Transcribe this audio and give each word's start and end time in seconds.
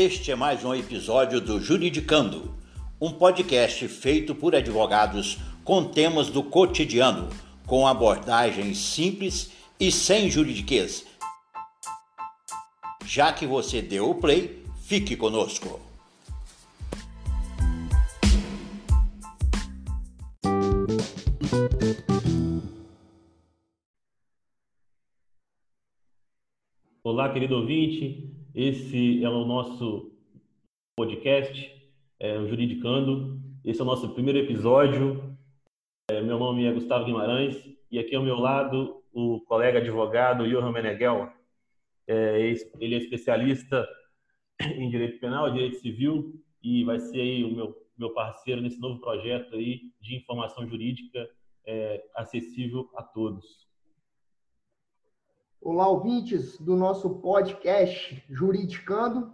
Este 0.00 0.30
é 0.30 0.36
mais 0.36 0.64
um 0.64 0.72
episódio 0.72 1.40
do 1.40 1.60
Juridicando, 1.60 2.54
um 3.00 3.10
podcast 3.10 3.88
feito 3.88 4.32
por 4.32 4.54
advogados 4.54 5.38
com 5.64 5.82
temas 5.82 6.28
do 6.28 6.40
cotidiano, 6.40 7.28
com 7.66 7.84
abordagens 7.84 8.78
simples 8.78 9.50
e 9.80 9.90
sem 9.90 10.30
juridiquês. 10.30 11.04
Já 13.04 13.32
que 13.32 13.44
você 13.44 13.82
deu 13.82 14.10
o 14.10 14.14
play, 14.14 14.62
fique 14.84 15.16
conosco. 15.16 15.80
Olá, 27.02 27.32
querido 27.32 27.56
ouvinte. 27.56 28.37
Esse 28.54 29.22
é 29.22 29.28
o 29.28 29.44
nosso 29.44 30.10
podcast, 30.96 31.70
é, 32.18 32.38
o 32.38 32.48
Juridicando. 32.48 33.38
Esse 33.62 33.80
é 33.80 33.82
o 33.82 33.86
nosso 33.86 34.14
primeiro 34.14 34.38
episódio. 34.38 35.36
É, 36.10 36.22
meu 36.22 36.38
nome 36.38 36.64
é 36.64 36.72
Gustavo 36.72 37.04
Guimarães 37.04 37.62
e 37.90 37.98
aqui 37.98 38.16
ao 38.16 38.22
meu 38.22 38.36
lado 38.36 39.04
o 39.12 39.40
colega 39.42 39.78
advogado 39.78 40.48
Johan 40.48 40.72
Meneghel. 40.72 41.30
É, 42.06 42.40
ele 42.80 42.94
é 42.94 42.98
especialista 42.98 43.86
em 44.60 44.88
direito 44.88 45.20
penal, 45.20 45.52
direito 45.52 45.76
civil 45.76 46.42
e 46.62 46.84
vai 46.84 46.98
ser 46.98 47.20
aí 47.20 47.44
o 47.44 47.54
meu, 47.54 47.76
meu 47.98 48.14
parceiro 48.14 48.62
nesse 48.62 48.80
novo 48.80 48.98
projeto 48.98 49.56
aí 49.56 49.92
de 50.00 50.16
informação 50.16 50.66
jurídica 50.66 51.28
é, 51.66 52.02
acessível 52.16 52.90
a 52.96 53.02
todos. 53.02 53.67
Olá, 55.60 55.88
ouvintes 55.88 56.56
do 56.60 56.76
nosso 56.76 57.18
podcast 57.18 58.24
Juridicando. 58.30 59.32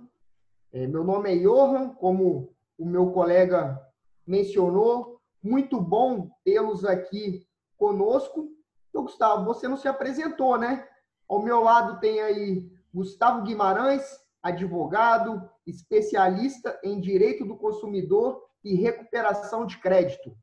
É, 0.72 0.86
meu 0.86 1.04
nome 1.04 1.30
é 1.30 1.38
Johan, 1.38 1.90
como 1.90 2.56
o 2.78 2.86
meu 2.86 3.12
colega 3.12 3.78
mencionou. 4.26 5.20
Muito 5.42 5.78
bom 5.78 6.30
tê-los 6.42 6.82
aqui 6.82 7.46
conosco. 7.76 8.48
Então, 8.88 9.02
Gustavo, 9.02 9.44
você 9.44 9.68
não 9.68 9.76
se 9.76 9.86
apresentou, 9.86 10.58
né? 10.58 10.88
Ao 11.28 11.42
meu 11.42 11.62
lado 11.62 12.00
tem 12.00 12.18
aí 12.18 12.72
Gustavo 12.92 13.42
Guimarães, 13.42 14.02
advogado, 14.42 15.46
especialista 15.66 16.80
em 16.82 17.00
direito 17.00 17.44
do 17.44 17.54
consumidor 17.54 18.42
e 18.64 18.74
recuperação 18.74 19.66
de 19.66 19.78
crédito. 19.78 20.34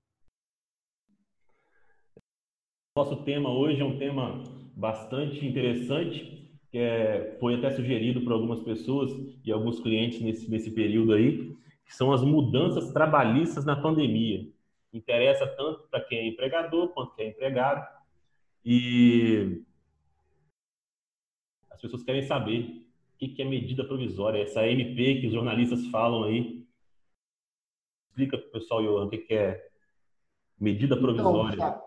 Nosso 2.96 3.24
tema 3.26 3.50
hoje 3.50 3.82
é 3.82 3.84
um 3.84 3.98
tema 3.98 4.61
bastante 4.76 5.46
interessante, 5.46 6.50
que 6.72 6.78
é, 6.78 7.38
foi 7.40 7.56
até 7.56 7.72
sugerido 7.72 8.22
por 8.22 8.32
algumas 8.32 8.62
pessoas 8.62 9.12
e 9.44 9.52
alguns 9.52 9.80
clientes 9.80 10.22
nesse, 10.22 10.50
nesse 10.50 10.72
período 10.72 11.14
aí, 11.14 11.56
que 11.86 11.94
são 11.94 12.12
as 12.14 12.24
mudanças 12.24 12.92
trabalhistas 12.94 13.66
na 13.66 13.76
pandemia. 13.76 14.48
Interessa 14.94 15.46
tanto 15.48 15.88
para 15.90 16.02
quem 16.02 16.20
é 16.20 16.28
empregador 16.28 16.90
quanto 16.90 17.16
quem 17.16 17.28
é 17.28 17.30
empregado. 17.30 17.88
E 18.64 19.64
as 21.70 21.82
pessoas 21.82 22.04
querem 22.04 22.24
saber 22.24 22.86
o 23.16 23.18
que 23.18 23.42
é 23.42 23.46
medida 23.46 23.84
provisória, 23.86 24.42
essa 24.42 24.66
MP 24.68 25.22
que 25.22 25.28
os 25.28 25.34
jornalistas 25.34 25.86
falam 25.88 26.24
aí. 26.24 26.66
Explica 28.10 28.38
para 28.38 28.48
o 28.48 28.52
pessoal, 28.52 28.82
Johan, 28.82 29.06
o 29.06 29.10
que 29.10 29.34
é 29.34 29.70
medida 30.60 30.96
então, 30.96 31.02
provisória. 31.02 31.54
Então, 31.54 31.82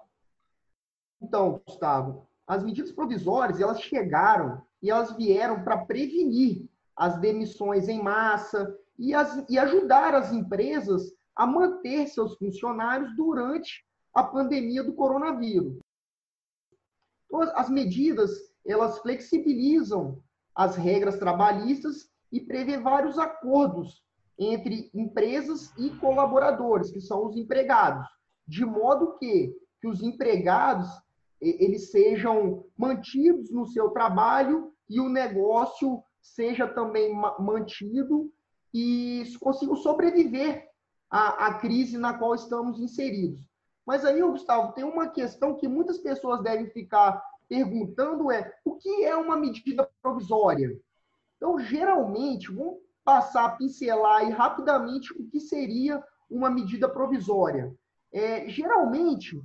então, 1.20 1.62
Gustavo, 1.66 2.28
as 2.46 2.62
medidas 2.62 2.92
provisórias, 2.92 3.60
elas 3.60 3.80
chegaram 3.80 4.62
e 4.82 4.90
elas 4.90 5.16
vieram 5.16 5.62
para 5.64 5.84
prevenir 5.84 6.68
as 6.96 7.18
demissões 7.18 7.88
em 7.88 8.02
massa 8.02 8.76
e, 8.98 9.14
as, 9.14 9.44
e 9.48 9.58
ajudar 9.58 10.14
as 10.14 10.32
empresas 10.32 11.12
a 11.34 11.46
manter 11.46 12.06
seus 12.06 12.36
funcionários 12.36 13.14
durante 13.16 13.84
a 14.12 14.22
pandemia 14.22 14.84
do 14.84 14.92
coronavírus. 14.92 15.78
Então, 17.26 17.40
as 17.56 17.68
medidas, 17.68 18.30
elas 18.64 18.98
flexibilizam 19.00 20.22
as 20.54 20.76
regras 20.76 21.18
trabalhistas 21.18 22.08
e 22.30 22.40
prevê 22.40 22.78
vários 22.78 23.18
acordos 23.18 24.04
entre 24.38 24.90
empresas 24.94 25.72
e 25.76 25.90
colaboradores, 25.90 26.90
que 26.90 27.00
são 27.00 27.26
os 27.26 27.36
empregados, 27.36 28.06
de 28.46 28.64
modo 28.64 29.18
que, 29.18 29.56
que 29.80 29.88
os 29.88 30.02
empregados 30.02 30.88
eles 31.48 31.90
sejam 31.90 32.64
mantidos 32.76 33.50
no 33.50 33.66
seu 33.66 33.90
trabalho 33.90 34.72
e 34.88 35.00
o 35.00 35.08
negócio 35.08 36.02
seja 36.20 36.66
também 36.66 37.14
mantido 37.38 38.32
e 38.72 39.22
consigam 39.40 39.76
sobreviver 39.76 40.68
à, 41.10 41.46
à 41.46 41.54
crise 41.54 41.98
na 41.98 42.14
qual 42.14 42.34
estamos 42.34 42.80
inseridos. 42.80 43.40
Mas 43.86 44.04
aí, 44.04 44.22
Gustavo, 44.22 44.72
tem 44.72 44.84
uma 44.84 45.08
questão 45.08 45.54
que 45.54 45.68
muitas 45.68 45.98
pessoas 45.98 46.42
devem 46.42 46.66
ficar 46.70 47.22
perguntando 47.48 48.30
é 48.30 48.52
o 48.64 48.76
que 48.76 49.04
é 49.04 49.14
uma 49.14 49.36
medida 49.36 49.88
provisória? 50.02 50.80
Então, 51.36 51.58
geralmente, 51.58 52.50
vamos 52.50 52.78
passar 53.04 53.44
a 53.44 53.50
pincelar 53.50 54.22
aí 54.22 54.30
rapidamente 54.30 55.12
o 55.12 55.26
que 55.28 55.38
seria 55.38 56.02
uma 56.30 56.48
medida 56.48 56.88
provisória. 56.88 57.74
É, 58.10 58.48
geralmente, 58.48 59.40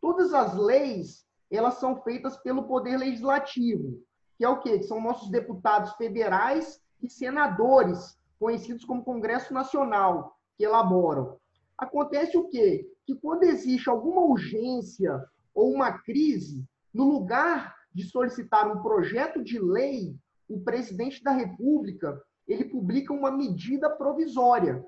todas 0.00 0.34
as 0.34 0.56
leis 0.56 1.24
elas 1.56 1.74
são 1.74 2.02
feitas 2.02 2.36
pelo 2.38 2.64
Poder 2.64 2.96
Legislativo, 2.96 4.00
que 4.36 4.44
é 4.44 4.48
o 4.48 4.60
quê? 4.60 4.78
Que 4.78 4.84
são 4.84 5.00
nossos 5.00 5.30
deputados 5.30 5.92
federais 5.94 6.80
e 7.02 7.08
senadores, 7.08 8.18
conhecidos 8.38 8.84
como 8.84 9.04
Congresso 9.04 9.52
Nacional, 9.52 10.36
que 10.56 10.64
elaboram. 10.64 11.38
Acontece 11.76 12.36
o 12.36 12.48
quê? 12.48 12.88
Que 13.06 13.14
quando 13.14 13.44
existe 13.44 13.88
alguma 13.88 14.22
urgência 14.22 15.22
ou 15.54 15.72
uma 15.72 15.92
crise, 15.98 16.64
no 16.92 17.04
lugar 17.04 17.74
de 17.92 18.04
solicitar 18.04 18.70
um 18.70 18.82
projeto 18.82 19.42
de 19.42 19.58
lei, 19.58 20.16
o 20.48 20.60
presidente 20.60 21.22
da 21.22 21.32
República 21.32 22.20
ele 22.46 22.64
publica 22.64 23.12
uma 23.12 23.30
medida 23.30 23.88
provisória. 23.88 24.84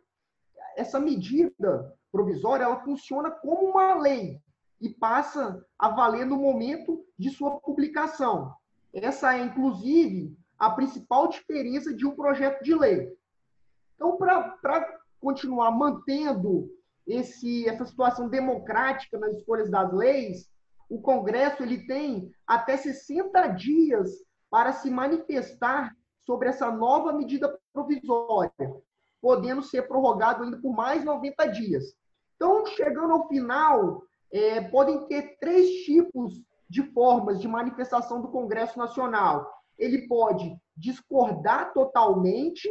Essa 0.77 1.01
medida 1.01 1.95
provisória 2.13 2.65
ela 2.65 2.83
funciona 2.85 3.31
como 3.31 3.71
uma 3.71 3.95
lei, 3.95 4.41
e 4.81 4.89
passa 4.89 5.65
a 5.79 5.89
valer 5.89 6.27
no 6.27 6.37
momento 6.37 7.05
de 7.19 7.31
sua 7.31 7.59
publicação. 7.61 8.55
Essa 8.93 9.37
é, 9.37 9.41
inclusive, 9.41 10.37
a 10.59 10.71
principal 10.71 11.29
diferença 11.29 11.95
de 11.95 12.07
um 12.07 12.15
projeto 12.15 12.63
de 12.63 12.75
lei. 12.75 13.13
Então, 13.95 14.17
para 14.17 15.01
continuar 15.21 15.71
mantendo 15.71 16.71
esse, 17.07 17.69
essa 17.69 17.85
situação 17.85 18.29
democrática 18.29 19.19
nas 19.19 19.37
escolhas 19.37 19.71
das 19.71 19.93
leis, 19.93 20.51
o 20.89 21.01
Congresso 21.01 21.63
ele 21.63 21.87
tem 21.87 22.33
até 22.47 22.77
60 22.77 23.49
dias 23.49 24.11
para 24.51 24.73
se 24.73 24.91
manifestar 24.91 25.95
sobre 26.25 26.49
essa 26.49 26.71
nova 26.71 27.13
medida 27.13 27.59
provisória, 27.73 28.53
podendo 29.21 29.63
ser 29.63 29.83
prorrogado 29.89 30.43
ainda 30.43 30.59
por 30.59 30.75
mais 30.75 31.05
90 31.05 31.47
dias. 31.47 31.97
Então, 32.35 32.67
chegando 32.67 33.13
ao 33.13 33.29
final 33.29 34.03
é, 34.37 34.61
podem 34.61 35.07
ter 35.07 35.39
três 35.39 35.85
tipos 35.85 36.43
de 36.69 36.83
formas 36.93 37.41
de 37.41 37.49
manifestação 37.49 38.21
do 38.21 38.29
Congresso 38.29 38.79
Nacional. 38.79 39.51
Ele 39.79 40.07
pode 40.07 40.55
discordar 40.77 41.73
totalmente, 41.73 42.69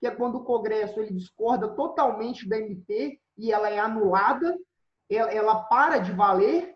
que 0.00 0.06
é 0.06 0.10
quando 0.10 0.36
o 0.36 0.44
Congresso 0.44 1.00
ele 1.00 1.14
discorda 1.14 1.68
totalmente 1.74 2.48
da 2.48 2.58
MP 2.58 3.18
e 3.36 3.52
ela 3.52 3.68
é 3.68 3.78
anulada, 3.78 4.56
ela, 5.10 5.30
ela 5.30 5.64
para 5.64 5.98
de 5.98 6.12
valer. 6.12 6.74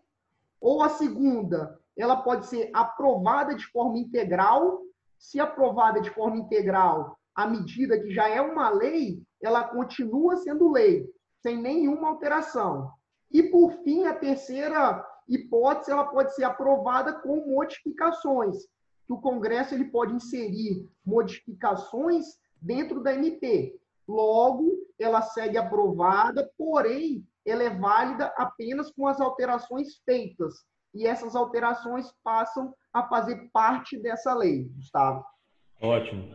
Ou 0.60 0.82
a 0.82 0.88
segunda, 0.88 1.78
ela 1.96 2.16
pode 2.16 2.46
ser 2.46 2.70
aprovada 2.74 3.54
de 3.54 3.66
forma 3.66 3.98
integral. 3.98 4.82
Se 5.18 5.40
aprovada 5.40 6.00
de 6.00 6.10
forma 6.10 6.36
integral, 6.36 7.16
a 7.34 7.46
medida 7.46 7.98
que 7.98 8.10
já 8.10 8.28
é 8.28 8.40
uma 8.40 8.68
lei, 8.68 9.22
ela 9.42 9.64
continua 9.64 10.36
sendo 10.36 10.70
lei, 10.70 11.06
sem 11.42 11.56
nenhuma 11.56 12.08
alteração. 12.08 12.92
E, 13.30 13.42
por 13.44 13.72
fim, 13.82 14.06
a 14.06 14.14
terceira 14.14 15.04
hipótese 15.28 15.90
ela 15.90 16.04
pode 16.04 16.34
ser 16.34 16.44
aprovada 16.44 17.12
com 17.12 17.46
modificações, 17.46 18.56
que 19.06 19.12
o 19.12 19.20
Congresso 19.20 19.74
ele 19.74 19.86
pode 19.86 20.14
inserir 20.14 20.88
modificações 21.04 22.38
dentro 22.60 23.02
da 23.02 23.14
MP. 23.14 23.78
Logo, 24.08 24.72
ela 24.98 25.20
segue 25.20 25.58
aprovada, 25.58 26.50
porém, 26.56 27.26
ela 27.44 27.62
é 27.62 27.70
válida 27.70 28.32
apenas 28.36 28.90
com 28.92 29.06
as 29.06 29.20
alterações 29.20 29.98
feitas. 30.04 30.64
E 30.94 31.06
essas 31.06 31.36
alterações 31.36 32.12
passam 32.24 32.74
a 32.92 33.06
fazer 33.08 33.50
parte 33.52 33.98
dessa 33.98 34.34
lei, 34.34 34.64
Gustavo. 34.76 35.24
Ótimo. 35.80 36.34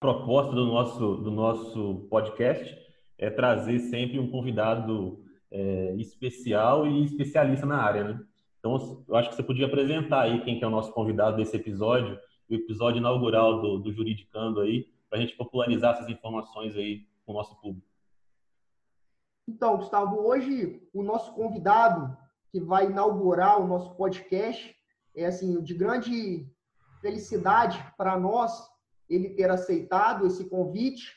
Proposta 0.00 0.52
do 0.52 0.66
nosso, 0.66 1.16
do 1.16 1.30
nosso 1.30 2.06
podcast 2.10 2.81
é 3.18 3.30
trazer 3.30 3.78
sempre 3.78 4.18
um 4.18 4.30
convidado 4.30 5.24
é, 5.50 5.94
especial 5.96 6.86
e 6.86 7.04
especialista 7.04 7.66
na 7.66 7.76
área, 7.76 8.04
né? 8.04 8.20
Então, 8.58 9.04
eu 9.08 9.16
acho 9.16 9.30
que 9.30 9.36
você 9.36 9.42
podia 9.42 9.66
apresentar 9.66 10.22
aí 10.22 10.42
quem 10.44 10.58
que 10.58 10.64
é 10.64 10.66
o 10.66 10.70
nosso 10.70 10.92
convidado 10.92 11.36
desse 11.36 11.56
episódio, 11.56 12.18
o 12.48 12.54
episódio 12.54 12.98
inaugural 12.98 13.60
do, 13.60 13.78
do 13.78 13.92
Juridicando 13.92 14.60
aí, 14.60 14.86
para 15.10 15.18
a 15.18 15.20
gente 15.20 15.36
popularizar 15.36 15.94
essas 15.94 16.08
informações 16.08 16.76
aí 16.76 17.06
com 17.26 17.32
o 17.32 17.34
nosso 17.34 17.60
público. 17.60 17.86
Então, 19.48 19.76
Gustavo, 19.76 20.16
hoje 20.16 20.80
o 20.94 21.02
nosso 21.02 21.34
convidado 21.34 22.16
que 22.50 22.60
vai 22.60 22.86
inaugurar 22.86 23.60
o 23.60 23.66
nosso 23.66 23.94
podcast 23.96 24.74
é 25.14 25.26
assim 25.26 25.60
de 25.62 25.74
grande 25.74 26.46
felicidade 27.00 27.84
para 27.98 28.18
nós 28.18 28.52
ele 29.08 29.30
ter 29.30 29.50
aceitado 29.50 30.26
esse 30.26 30.48
convite. 30.48 31.12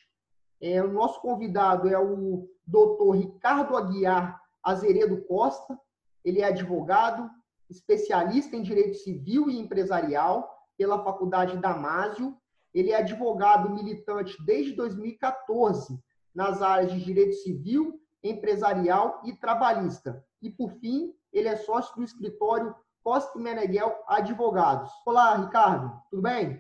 É, 0.68 0.82
o 0.84 0.92
nosso 0.92 1.22
convidado 1.22 1.88
é 1.88 2.00
o 2.00 2.50
doutor 2.66 3.12
Ricardo 3.12 3.78
Aguiar 3.78 4.42
Azeredo 4.64 5.22
Costa. 5.26 5.80
Ele 6.24 6.42
é 6.42 6.46
advogado, 6.46 7.30
especialista 7.70 8.56
em 8.56 8.64
direito 8.64 8.98
civil 8.98 9.48
e 9.48 9.60
empresarial 9.60 10.50
pela 10.76 11.04
Faculdade 11.04 11.56
Damásio. 11.58 12.36
Ele 12.74 12.90
é 12.90 12.96
advogado 12.96 13.70
militante 13.70 14.36
desde 14.44 14.72
2014 14.72 16.00
nas 16.34 16.64
áreas 16.64 16.92
de 16.92 17.00
direito 17.00 17.36
civil, 17.36 18.02
empresarial 18.24 19.22
e 19.24 19.34
trabalhista. 19.34 20.26
E, 20.42 20.50
por 20.50 20.72
fim, 20.80 21.14
ele 21.32 21.48
é 21.48 21.58
sócio 21.58 21.96
do 21.96 22.04
escritório 22.04 22.74
Costa 23.04 23.38
Meneghel 23.38 23.96
Advogados. 24.08 24.92
Olá, 25.06 25.36
Ricardo, 25.36 25.96
tudo 26.10 26.24
bem? 26.24 26.60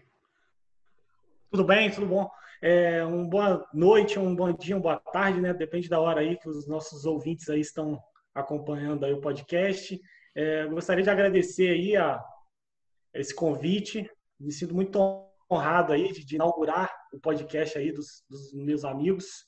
Tudo 1.52 1.64
bem, 1.64 1.92
tudo 1.92 2.08
bom. 2.08 2.30
É, 2.62 3.04
uma 3.06 3.30
boa 3.30 3.68
noite, 3.74 4.18
um 4.18 4.36
bom 4.36 4.52
dia, 4.52 4.76
uma 4.76 4.82
boa 4.82 5.00
tarde, 5.00 5.40
né? 5.40 5.54
Depende 5.54 5.88
da 5.88 6.00
hora 6.00 6.22
aí 6.22 6.38
que 6.38 6.50
os 6.50 6.68
nossos 6.68 7.06
ouvintes 7.06 7.50
aí 7.50 7.62
estão 7.62 8.02
acompanhando 8.34 9.06
aí 9.06 9.14
o 9.14 9.22
podcast. 9.22 10.00
É, 10.36 10.66
gostaria 10.66 11.04
de 11.04 11.10
agradecer 11.10 11.70
aí 11.70 11.96
a, 11.96 12.22
esse 13.14 13.34
convite. 13.34 14.10
Me 14.40 14.52
sinto 14.52 14.74
muito 14.74 15.00
honrado 15.50 15.94
aí 15.94 16.12
de, 16.12 16.26
de 16.26 16.36
inaugurar 16.36 16.92
o 17.14 17.20
podcast 17.20 17.78
aí 17.78 17.92
dos, 17.92 18.24
dos, 18.30 18.52
meus 18.54 18.84
amigos, 18.84 19.46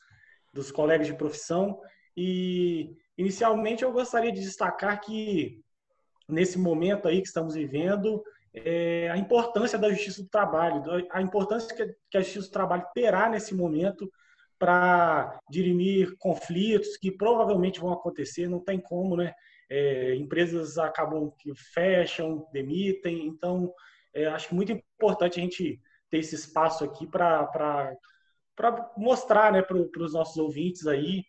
dos 0.53 0.71
colegas 0.71 1.07
de 1.07 1.15
profissão. 1.15 1.81
E 2.15 2.95
inicialmente 3.17 3.83
eu 3.83 3.91
gostaria 3.91 4.31
de 4.31 4.39
destacar 4.39 5.01
que 5.01 5.61
nesse 6.29 6.57
momento 6.57 7.07
aí 7.07 7.21
que 7.21 7.27
estamos 7.27 7.55
vivendo, 7.55 8.23
é, 8.53 9.09
a 9.09 9.17
importância 9.17 9.77
da 9.77 9.89
justiça 9.89 10.23
do 10.23 10.29
trabalho, 10.29 10.83
a 11.11 11.21
importância 11.21 11.95
que 12.09 12.17
a 12.17 12.21
justiça 12.21 12.47
do 12.47 12.51
trabalho 12.51 12.85
terá 12.93 13.29
nesse 13.29 13.53
momento 13.53 14.11
para 14.59 15.39
dirimir 15.49 16.15
conflitos 16.17 16.97
que 16.97 17.11
provavelmente 17.11 17.79
vão 17.79 17.93
acontecer, 17.93 18.47
não 18.47 18.59
tem 18.59 18.79
como, 18.79 19.15
né? 19.15 19.33
É, 19.69 20.15
empresas 20.15 20.77
acabam 20.77 21.31
que 21.39 21.53
fecham, 21.73 22.47
demitem, 22.53 23.27
então 23.27 23.73
é, 24.13 24.25
acho 24.27 24.55
muito 24.55 24.71
importante 24.71 25.39
a 25.39 25.43
gente 25.43 25.79
ter 26.09 26.19
esse 26.19 26.35
espaço 26.35 26.85
aqui 26.85 27.05
para 27.05 27.95
mostrar 28.95 29.51
né, 29.51 29.61
para 29.61 29.77
os 29.77 30.13
nossos 30.13 30.37
ouvintes 30.37 30.87
aí, 30.87 31.23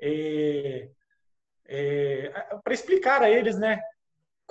é, 0.00 0.88
é 1.66 2.30
para 2.62 2.74
explicar 2.74 3.22
a 3.22 3.30
eles 3.30 3.58
né, 3.58 3.80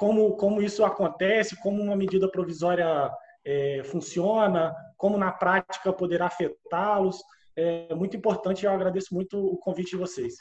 como, 0.03 0.35
como 0.35 0.61
isso 0.61 0.83
acontece, 0.83 1.55
como 1.61 1.81
uma 1.81 1.95
medida 1.95 2.27
provisória 2.27 3.09
é, 3.45 3.81
funciona, 3.85 4.75
como 4.97 5.17
na 5.17 5.31
prática 5.31 5.93
poderá 5.93 6.25
afetá-los. 6.25 7.23
É 7.55 7.95
muito 7.95 8.17
importante 8.17 8.63
e 8.63 8.65
eu 8.65 8.71
agradeço 8.71 9.13
muito 9.13 9.37
o 9.37 9.57
convite 9.57 9.91
de 9.91 9.95
vocês. 9.95 10.33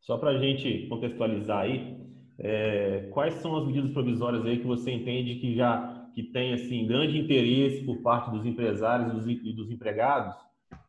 Só 0.00 0.18
para 0.18 0.30
a 0.30 0.38
gente 0.38 0.86
contextualizar 0.86 1.62
aí, 1.62 1.98
é, 2.38 3.08
quais 3.12 3.34
são 3.34 3.56
as 3.56 3.66
medidas 3.66 3.90
provisórias 3.90 4.46
aí 4.46 4.60
que 4.60 4.66
você 4.66 4.92
entende 4.92 5.40
que 5.40 5.56
já 5.56 6.02
que 6.14 6.22
tem 6.22 6.54
assim 6.54 6.86
grande 6.86 7.18
interesse 7.18 7.82
por 7.84 8.02
parte 8.02 8.30
dos 8.30 8.46
empresários 8.46 9.26
e 9.26 9.52
dos, 9.52 9.68
empregados, 9.68 10.32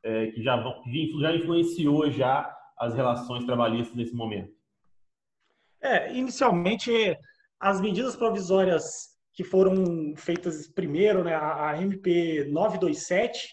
é, 0.04 0.28
que 0.28 0.44
já, 0.44 0.56
vão, 0.56 0.84
já 1.20 1.36
influenciou 1.36 2.12
já 2.12 2.56
as 2.78 2.94
relações 2.94 3.44
trabalhistas 3.44 3.96
nesse 3.96 4.14
momento? 4.14 4.54
É, 5.82 6.16
inicialmente 6.16 6.92
as 7.60 7.81
medidas 7.81 8.16
provisórias 8.16 9.16
que 9.34 9.44
foram 9.44 10.13
feitas 10.16 10.68
primeiro, 10.68 11.24
né, 11.24 11.36
a, 11.36 11.78
MP 11.81 12.46
927, 12.50 13.50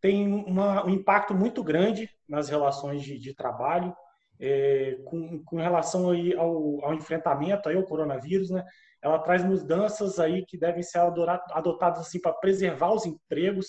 tem 0.00 0.32
uma, 0.32 0.86
um 0.86 0.90
impacto 0.90 1.34
muito 1.34 1.62
grande 1.62 2.08
nas 2.26 2.48
relações 2.48 3.02
de, 3.02 3.18
de 3.18 3.34
trabalho, 3.34 3.94
é, 4.40 4.96
com, 5.04 5.44
com, 5.44 5.56
relação 5.56 6.10
aí 6.10 6.34
ao, 6.34 6.82
ao, 6.82 6.94
enfrentamento 6.94 7.68
aí 7.68 7.76
ao 7.76 7.84
coronavírus, 7.84 8.48
né? 8.48 8.64
Ela 9.02 9.18
traz 9.18 9.44
mudanças 9.44 10.18
aí 10.18 10.46
que 10.46 10.58
devem 10.58 10.82
ser 10.82 10.98
adotadas 10.98 12.00
assim 12.00 12.18
para 12.18 12.32
preservar 12.32 12.92
os 12.92 13.04
empregos. 13.04 13.66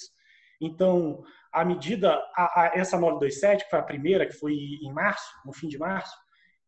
Então, 0.61 1.21
a 1.51 1.65
medida, 1.65 2.13
a, 2.35 2.61
a, 2.61 2.71
essa 2.73 2.97
927, 2.97 3.65
que 3.65 3.69
foi 3.69 3.79
a 3.79 3.83
primeira, 3.83 4.25
que 4.25 4.33
foi 4.33 4.53
em 4.53 4.93
março, 4.93 5.29
no 5.45 5.51
fim 5.51 5.67
de 5.67 5.77
março, 5.77 6.15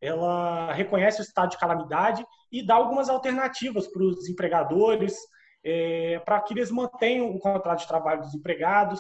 ela 0.03 0.73
reconhece 0.73 1.21
o 1.21 1.23
estado 1.23 1.51
de 1.51 1.57
calamidade 1.57 2.25
e 2.51 2.65
dá 2.65 2.75
algumas 2.75 3.07
alternativas 3.07 3.88
para 3.88 4.03
os 4.03 4.27
empregadores, 4.27 5.15
é, 5.63 6.19
para 6.19 6.41
que 6.41 6.53
eles 6.53 6.69
mantenham 6.69 7.29
o 7.29 7.39
contrato 7.39 7.79
de 7.79 7.88
trabalho 7.88 8.21
dos 8.21 8.35
empregados 8.35 9.00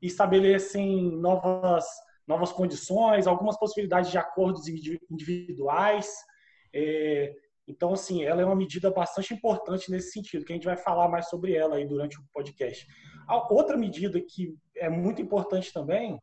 estabelecem 0.00 1.10
novas, 1.16 1.84
novas 2.26 2.52
condições, 2.52 3.26
algumas 3.26 3.58
possibilidades 3.58 4.10
de 4.10 4.18
acordos 4.18 4.68
individuais. 5.10 6.08
É, 6.72 7.34
então, 7.66 7.92
assim, 7.92 8.22
ela 8.22 8.40
é 8.40 8.44
uma 8.44 8.54
medida 8.54 8.90
bastante 8.90 9.34
importante 9.34 9.90
nesse 9.90 10.12
sentido, 10.12 10.44
que 10.44 10.52
a 10.52 10.56
gente 10.56 10.66
vai 10.66 10.76
falar 10.76 11.08
mais 11.08 11.28
sobre 11.28 11.54
ela 11.56 11.76
aí 11.76 11.86
durante 11.86 12.18
o 12.18 12.24
podcast. 12.32 12.86
A 13.26 13.52
outra 13.52 13.76
medida 13.76 14.20
que 14.20 14.54
é 14.76 14.88
muito 14.88 15.20
importante 15.20 15.72
também 15.72 16.20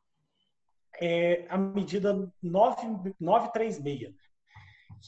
é 1.01 1.45
a 1.49 1.57
medida 1.57 2.31
9, 2.41 3.13
936, 3.19 4.13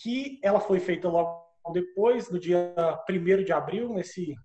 que 0.01 0.40
ela 0.42 0.60
foi 0.60 0.80
feita 0.80 1.07
logo 1.07 1.44
depois, 1.72 2.30
no 2.30 2.40
dia 2.40 2.74
1 3.10 3.44
de 3.44 3.54
abril, 3.54 3.94
nesse 3.94 4.36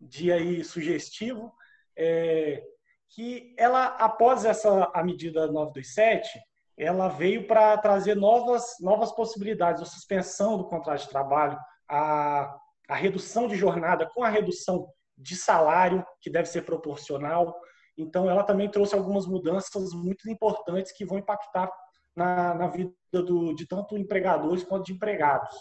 dia 0.00 0.36
aí 0.36 0.64
sugestivo, 0.64 1.52
é, 1.96 2.62
que 3.10 3.54
ela, 3.58 3.86
após 3.86 4.44
essa 4.44 4.90
a 4.94 5.02
medida 5.02 5.46
927, 5.46 6.40
ela 6.76 7.08
veio 7.08 7.46
para 7.46 7.76
trazer 7.78 8.16
novas, 8.16 8.76
novas 8.80 9.12
possibilidades, 9.12 9.82
a 9.82 9.86
suspensão 9.86 10.58
do 10.58 10.68
contrato 10.68 11.02
de 11.02 11.10
trabalho, 11.10 11.58
a, 11.88 12.56
a 12.88 12.94
redução 12.94 13.46
de 13.46 13.56
jornada 13.56 14.10
com 14.12 14.24
a 14.24 14.28
redução 14.28 14.88
de 15.16 15.36
salário, 15.36 16.04
que 16.20 16.30
deve 16.30 16.48
ser 16.48 16.62
proporcional, 16.62 17.54
então, 17.96 18.28
ela 18.28 18.42
também 18.42 18.68
trouxe 18.68 18.94
algumas 18.94 19.26
mudanças 19.26 19.92
muito 19.92 20.28
importantes 20.28 20.92
que 20.92 21.04
vão 21.04 21.18
impactar 21.18 21.70
na, 22.14 22.54
na 22.54 22.66
vida 22.68 22.92
do, 23.12 23.54
de 23.54 23.66
tanto 23.66 23.96
empregadores 23.96 24.62
quanto 24.62 24.86
de 24.86 24.92
empregados. 24.92 25.54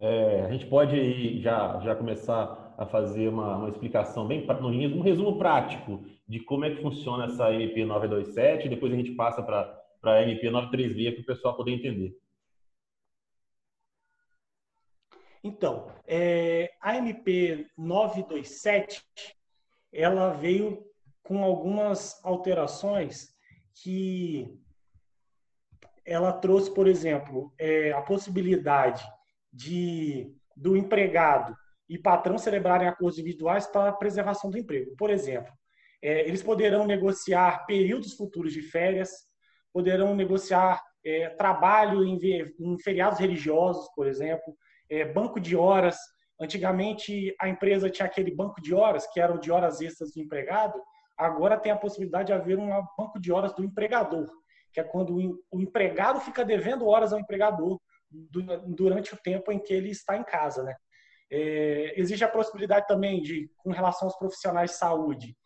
É, 0.00 0.42
a 0.42 0.50
gente 0.50 0.66
pode 0.66 1.40
já, 1.40 1.80
já 1.80 1.94
começar 1.94 2.74
a 2.78 2.86
fazer 2.86 3.28
uma, 3.28 3.56
uma 3.56 3.68
explicação 3.68 4.26
bem 4.26 4.46
um 4.62 5.00
resumo 5.00 5.36
prático 5.36 6.04
de 6.28 6.38
como 6.40 6.64
é 6.64 6.70
que 6.70 6.80
funciona 6.80 7.24
essa 7.24 7.52
MP 7.52 7.84
927, 7.84 8.68
depois 8.68 8.92
a 8.92 8.96
gente 8.96 9.12
passa 9.12 9.42
para 9.42 9.82
a 10.04 10.22
MP 10.22 10.48
936 10.48 11.14
para 11.14 11.22
o 11.22 11.26
pessoal 11.26 11.56
poder 11.56 11.72
entender. 11.72 12.16
Então, 15.42 15.90
é, 16.06 16.72
a 16.80 16.96
MP 16.96 17.66
927 17.76 19.02
ela 19.92 20.30
veio 20.30 20.84
com 21.22 21.42
algumas 21.42 22.24
alterações 22.24 23.34
que 23.82 24.58
ela 26.04 26.32
trouxe, 26.32 26.72
por 26.72 26.86
exemplo, 26.86 27.52
é, 27.58 27.92
a 27.92 28.02
possibilidade 28.02 29.04
de 29.52 30.34
do 30.56 30.76
empregado 30.76 31.56
e 31.88 31.96
patrão 31.96 32.36
celebrarem 32.36 32.88
acordos 32.88 33.18
individuais 33.18 33.66
para 33.66 33.90
a 33.90 33.92
preservação 33.92 34.50
do 34.50 34.58
emprego. 34.58 34.96
Por 34.96 35.08
exemplo, 35.08 35.52
é, 36.02 36.26
eles 36.26 36.42
poderão 36.42 36.84
negociar 36.84 37.64
períodos 37.64 38.14
futuros 38.14 38.52
de 38.52 38.62
férias, 38.62 39.10
poderão 39.72 40.16
negociar 40.16 40.82
é, 41.04 41.28
trabalho 41.30 42.04
em, 42.04 42.18
em, 42.58 42.78
feriados 42.80 43.20
religiosos, 43.20 43.88
por 43.94 44.08
exemplo, 44.08 44.56
é, 44.90 45.04
banco 45.04 45.38
de 45.38 45.54
horas 45.54 45.96
Antigamente, 46.40 47.34
a 47.40 47.48
empresa 47.48 47.90
tinha 47.90 48.06
aquele 48.06 48.32
banco 48.32 48.60
de 48.62 48.72
horas, 48.72 49.06
que 49.12 49.18
era 49.18 49.34
o 49.34 49.40
de 49.40 49.50
horas 49.50 49.80
extras 49.80 50.12
do 50.12 50.20
empregado, 50.20 50.80
agora 51.18 51.58
tem 51.58 51.72
a 51.72 51.76
possibilidade 51.76 52.28
de 52.28 52.32
haver 52.32 52.58
um 52.58 52.68
banco 52.96 53.20
de 53.20 53.32
horas 53.32 53.52
do 53.54 53.64
empregador, 53.64 54.30
que 54.72 54.80
é 54.80 54.84
quando 54.84 55.16
o 55.50 55.60
empregado 55.60 56.20
fica 56.20 56.44
devendo 56.44 56.86
horas 56.86 57.12
ao 57.12 57.18
empregador 57.18 57.78
durante 58.10 59.12
o 59.12 59.18
tempo 59.18 59.52
em 59.52 59.58
que 59.58 59.72
ele 59.72 59.90
está 59.90 60.16
em 60.16 60.24
casa. 60.24 60.62
Né? 60.62 60.74
É, 61.30 62.00
existe 62.00 62.24
a 62.24 62.28
possibilidade 62.28 62.86
também 62.86 63.20
de, 63.20 63.50
com 63.58 63.70
relação 63.70 64.08
aos 64.08 64.16
profissionais 64.16 64.70
de 64.70 64.76
saúde, 64.76 65.36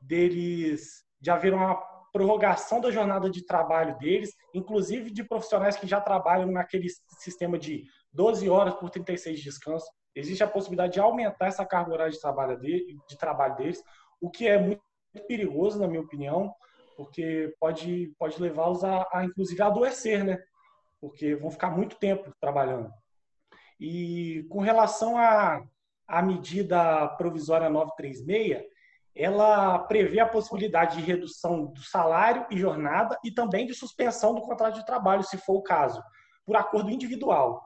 deles 0.00 1.04
de 1.20 1.30
haver 1.30 1.54
uma 1.54 1.74
prorrogação 2.12 2.80
da 2.80 2.90
jornada 2.90 3.30
de 3.30 3.44
trabalho 3.46 3.96
deles, 3.98 4.34
inclusive 4.52 5.10
de 5.10 5.24
profissionais 5.24 5.76
que 5.76 5.86
já 5.86 6.00
trabalham 6.00 6.50
naquele 6.50 6.88
sistema 7.20 7.58
de 7.58 7.84
12 8.12 8.48
horas 8.50 8.74
por 8.74 8.90
36 8.90 9.38
de 9.38 9.44
descanso 9.44 9.86
existe 10.14 10.42
a 10.42 10.48
possibilidade 10.48 10.94
de 10.94 11.00
aumentar 11.00 11.46
essa 11.46 11.64
carga 11.64 11.92
horária 11.92 12.12
de 12.12 12.20
trabalho, 12.20 12.58
de, 12.58 12.96
de 13.08 13.18
trabalho 13.18 13.56
deles, 13.56 13.82
o 14.20 14.30
que 14.30 14.46
é 14.46 14.58
muito 14.58 14.82
perigoso, 15.20 15.78
na 15.78 15.86
minha 15.86 16.00
opinião, 16.00 16.54
porque 16.96 17.54
pode, 17.58 18.14
pode 18.18 18.40
levá-los 18.40 18.84
a, 18.84 19.06
a, 19.12 19.24
inclusive, 19.24 19.60
a 19.62 19.66
adoecer, 19.66 20.24
né? 20.24 20.42
Porque 21.00 21.34
vão 21.34 21.50
ficar 21.50 21.70
muito 21.70 21.96
tempo 21.96 22.32
trabalhando. 22.40 22.90
E 23.78 24.46
com 24.48 24.60
relação 24.60 25.16
à, 25.16 25.62
à 26.06 26.22
medida 26.22 27.08
provisória 27.16 27.68
936, 27.68 28.62
ela 29.14 29.78
prevê 29.80 30.20
a 30.20 30.28
possibilidade 30.28 30.96
de 30.96 31.02
redução 31.02 31.66
do 31.66 31.82
salário 31.82 32.46
e 32.50 32.56
jornada 32.56 33.18
e 33.22 33.30
também 33.30 33.66
de 33.66 33.74
suspensão 33.74 34.34
do 34.34 34.40
contrato 34.40 34.76
de 34.76 34.86
trabalho, 34.86 35.22
se 35.22 35.36
for 35.36 35.54
o 35.54 35.62
caso, 35.62 36.02
por 36.46 36.56
acordo 36.56 36.90
individual. 36.90 37.62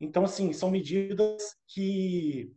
Então, 0.00 0.24
assim, 0.24 0.52
são 0.52 0.70
medidas 0.70 1.42
que, 1.66 2.54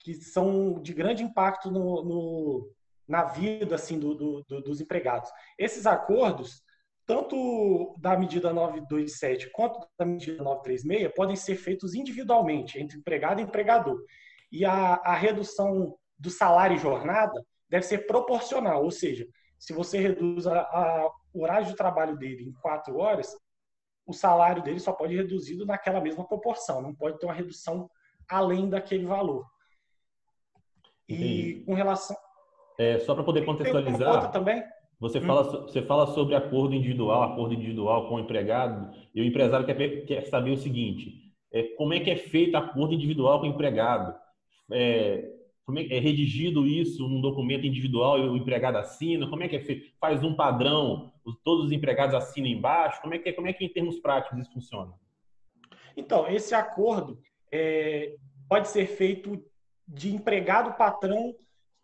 que 0.00 0.14
são 0.14 0.80
de 0.80 0.92
grande 0.94 1.22
impacto 1.22 1.70
no 1.70 2.72
na 3.08 3.24
vida 3.24 3.74
assim 3.74 3.98
do, 3.98 4.14
do, 4.14 4.44
do, 4.48 4.62
dos 4.62 4.80
empregados. 4.80 5.30
Esses 5.58 5.86
acordos, 5.86 6.62
tanto 7.06 7.96
da 7.98 8.16
medida 8.16 8.52
927 8.52 9.50
quanto 9.52 9.86
da 9.98 10.04
medida 10.04 10.42
936, 10.42 11.12
podem 11.14 11.36
ser 11.36 11.56
feitos 11.56 11.94
individualmente, 11.94 12.80
entre 12.80 12.98
empregado 12.98 13.40
e 13.40 13.44
empregador. 13.44 14.02
E 14.50 14.64
a, 14.64 14.94
a 14.94 15.14
redução 15.14 15.96
do 16.18 16.30
salário 16.30 16.76
e 16.76 16.80
jornada 16.80 17.44
deve 17.68 17.84
ser 17.84 18.06
proporcional, 18.06 18.82
ou 18.82 18.90
seja, 18.90 19.26
se 19.58 19.72
você 19.72 19.98
reduz 19.98 20.46
a, 20.46 20.60
a, 20.60 21.10
o 21.32 21.42
horário 21.42 21.66
de 21.66 21.76
trabalho 21.76 22.16
dele 22.16 22.44
em 22.44 22.52
quatro 22.52 22.98
horas, 22.98 23.36
o 24.06 24.12
salário 24.12 24.62
dele 24.62 24.78
só 24.78 24.92
pode 24.92 25.14
ir 25.14 25.18
reduzido 25.18 25.66
naquela 25.66 26.00
mesma 26.00 26.26
proporção, 26.26 26.80
não 26.80 26.94
pode 26.94 27.18
ter 27.18 27.26
uma 27.26 27.34
redução 27.34 27.90
além 28.28 28.68
daquele 28.68 29.06
valor. 29.06 29.44
E 31.08 31.14
Entendi. 31.14 31.64
com 31.64 31.74
relação. 31.74 32.16
É, 32.78 32.98
só 33.00 33.14
para 33.14 33.24
poder 33.24 33.44
contextualizar. 33.44 34.30
também? 34.30 34.62
Você, 34.98 35.18
hum. 35.18 35.22
fala, 35.22 35.42
você 35.42 35.82
fala 35.82 36.06
sobre 36.08 36.34
acordo 36.34 36.74
individual, 36.74 37.22
acordo 37.22 37.54
individual 37.54 38.08
com 38.08 38.14
o 38.16 38.20
empregado, 38.20 38.94
e 39.14 39.20
o 39.20 39.24
empresário 39.24 39.66
quer, 39.66 40.04
quer 40.06 40.22
saber 40.26 40.50
o 40.50 40.56
seguinte: 40.56 41.32
é, 41.52 41.62
como 41.76 41.92
é 41.92 42.00
que 42.00 42.10
é 42.10 42.16
feito 42.16 42.56
acordo 42.56 42.94
individual 42.94 43.40
com 43.40 43.46
o 43.46 43.50
empregado? 43.50 44.14
É, 44.70 45.32
como 45.64 45.78
é, 45.78 45.86
é 45.86 45.98
redigido 45.98 46.66
isso 46.66 47.06
num 47.08 47.20
documento 47.20 47.66
individual 47.66 48.18
e 48.18 48.28
o 48.28 48.36
empregado 48.36 48.78
assina? 48.78 49.28
Como 49.28 49.42
é 49.42 49.48
que 49.48 49.56
é 49.56 49.60
feito? 49.60 49.92
Faz 50.00 50.22
um 50.22 50.34
padrão, 50.34 51.12
todos 51.44 51.66
os 51.66 51.72
empregados 51.72 52.14
assinam 52.14 52.48
embaixo? 52.48 53.00
Como 53.02 53.14
é 53.14 53.18
que, 53.18 53.28
é, 53.28 53.32
como 53.32 53.48
é 53.48 53.52
que 53.52 53.64
em 53.64 53.68
termos 53.68 53.98
práticos 53.98 54.38
isso 54.38 54.52
funciona? 54.52 54.92
Então, 55.96 56.28
esse 56.28 56.54
acordo 56.54 57.18
é, 57.50 58.14
pode 58.48 58.68
ser 58.68 58.86
feito 58.86 59.42
de 59.88 60.14
empregado-patrão 60.14 61.34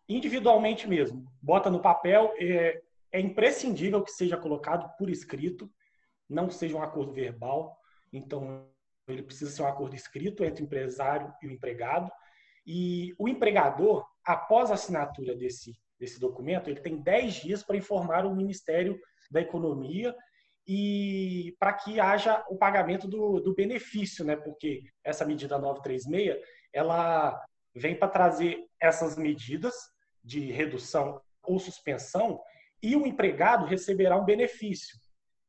individualmente 0.09 0.89
mesmo. 0.89 1.25
Bota 1.41 1.71
no 1.71 1.81
papel, 1.81 2.33
é, 2.39 2.81
é 3.13 3.21
imprescindível 3.21 4.03
que 4.03 4.11
seja 4.11 4.37
colocado 4.37 4.91
por 4.97 5.11
escrito, 5.11 5.71
não 6.29 6.51
seja 6.51 6.77
um 6.77 6.83
acordo 6.83 7.13
verbal. 7.13 7.77
Então, 8.13 8.69
ele 9.09 9.23
precisa 9.23 9.51
ser 9.51 9.63
um 9.63 9.67
acordo 9.67 9.95
escrito 9.95 10.45
entre 10.45 10.63
o 10.63 10.67
empresário 10.67 11.33
e 11.43 11.47
o 11.47 11.51
empregado 11.51 12.11
e 12.67 13.15
o 13.19 13.29
empregador, 13.29 14.07
após 14.25 14.71
a 14.71 14.75
assinatura 14.75 15.35
desse, 15.35 15.73
desse 15.99 16.21
documento, 16.21 16.71
ele 16.71 16.81
tem 16.81 16.97
10 16.97 17.35
dias 17.35 17.63
para 17.63 17.77
informar 17.77 18.25
o 18.25 18.35
Ministério 18.35 18.99
da 19.31 19.41
Economia 19.41 20.15
e 20.67 21.57
para 21.59 21.73
que 21.73 21.99
haja 21.99 22.45
o 22.49 22.57
pagamento 22.57 23.09
do, 23.09 23.41
do 23.41 23.55
benefício, 23.55 24.25
né? 24.25 24.37
Porque 24.37 24.85
essa 25.03 25.25
medida 25.25 25.59
936, 25.59 26.41
ela 26.73 27.45
vem 27.75 27.99
para 27.99 28.09
trazer 28.09 28.65
essas 28.81 29.17
medidas 29.17 29.75
de 30.23 30.51
redução 30.51 31.21
ou 31.43 31.59
suspensão 31.59 32.41
e 32.83 32.97
o 32.97 33.07
empregado 33.07 33.67
receberá 33.67 34.17
um 34.17 34.25
benefício. 34.25 34.99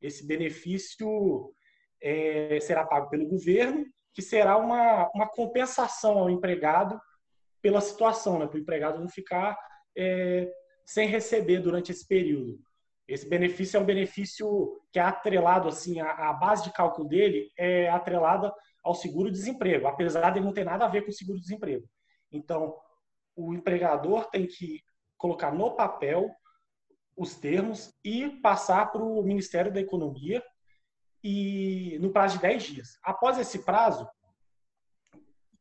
Esse 0.02 0.26
benefício 0.26 1.54
é, 2.02 2.60
será 2.60 2.86
pago 2.86 3.10
pelo 3.10 3.28
governo 3.28 3.86
que 4.14 4.22
será 4.22 4.58
uma, 4.58 5.10
uma 5.14 5.28
compensação 5.28 6.20
ao 6.20 6.30
empregado 6.30 7.00
pela 7.62 7.82
situação, 7.82 8.38
né? 8.38 8.46
para 8.46 8.58
o 8.58 8.60
empregado 8.60 9.00
não 9.00 9.10
ficar 9.10 9.58
é, 9.98 10.52
sem 10.86 11.08
receber 11.08 11.60
durante 11.60 11.92
esse 11.92 12.08
período. 12.08 12.60
Esse 13.08 13.28
benefício 13.28 13.78
é 13.78 13.80
um 13.80 13.86
benefício 13.86 14.80
que 14.92 15.00
é 15.00 15.02
atrelado, 15.02 15.68
assim, 15.68 16.00
a, 16.00 16.30
a 16.30 16.34
base 16.34 16.64
de 16.64 16.74
cálculo 16.74 17.08
dele 17.08 17.50
é 17.58 17.90
atrelada 17.90 18.54
ao 18.84 18.94
seguro-desemprego, 18.94 19.88
apesar 19.88 20.30
de 20.32 20.40
não 20.40 20.54
ter 20.54 20.64
nada 20.64 20.86
a 20.86 20.90
ver 20.90 21.04
com 21.04 21.10
o 21.10 21.14
seguro-desemprego. 21.14 21.88
Então, 22.32 22.76
o 23.36 23.54
empregador 23.54 24.30
tem 24.30 24.48
que 24.48 24.82
colocar 25.18 25.52
no 25.52 25.76
papel 25.76 26.30
os 27.16 27.36
termos 27.36 27.94
e 28.04 28.30
passar 28.42 28.92
para 28.92 29.04
o 29.04 29.22
Ministério 29.24 29.72
da 29.72 29.80
Economia 29.80 30.44
e 31.24 31.98
no 32.02 32.12
prazo 32.12 32.36
de 32.36 32.42
10 32.42 32.64
dias. 32.64 32.90
Após 33.04 33.38
esse 33.38 33.60
prazo, 33.60 34.08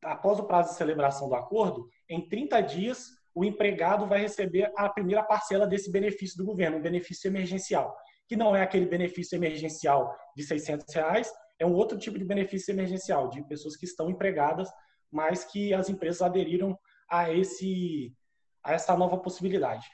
após 0.02 0.38
o 0.38 0.45
prazo 0.45 0.71
de 0.71 0.76
celebração 0.76 1.29
do 1.29 1.35
acordo, 1.35 1.88
em 2.09 2.29
30 2.29 2.61
dias 2.62 3.11
o 3.35 3.45
empregado 3.45 4.07
vai 4.07 4.21
receber 4.21 4.71
a 4.76 4.88
primeira 4.88 5.23
parcela 5.23 5.67
desse 5.67 5.91
benefício 5.91 6.37
do 6.37 6.45
governo, 6.45 6.79
um 6.79 6.83
benefício 6.83 7.29
emergencial, 7.29 7.97
que 8.29 8.37
não 8.37 8.55
é 8.55 8.62
aquele 8.62 8.87
benefício 8.87 9.37
emergencial 9.37 10.14
de 10.37 10.43
600 10.43 10.95
reais, 10.95 11.33
é 11.59 11.67
um 11.67 11.73
outro 11.73 11.97
tipo 11.97 12.19
de 12.19 12.25
benefício 12.25 12.73
emergencial 12.73 13.29
de 13.29 13.43
pessoas 13.45 13.76
que 13.76 13.87
estão 13.87 14.11
empregadas, 14.11 14.69
mas 15.11 15.45
que 15.45 15.73
as 15.73 15.88
empresas 15.88 16.21
aderiram 16.21 16.79
a 17.12 17.31
esse 17.31 18.16
a 18.64 18.73
essa 18.73 18.97
nova 18.97 19.19
possibilidade. 19.19 19.87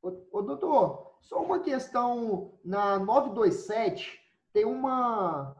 Ô, 0.00 0.42
doutor, 0.42 1.16
só 1.20 1.42
uma 1.42 1.58
questão 1.60 2.58
na 2.64 2.98
927 3.00 4.16
tem 4.52 4.64
uma. 4.64 5.56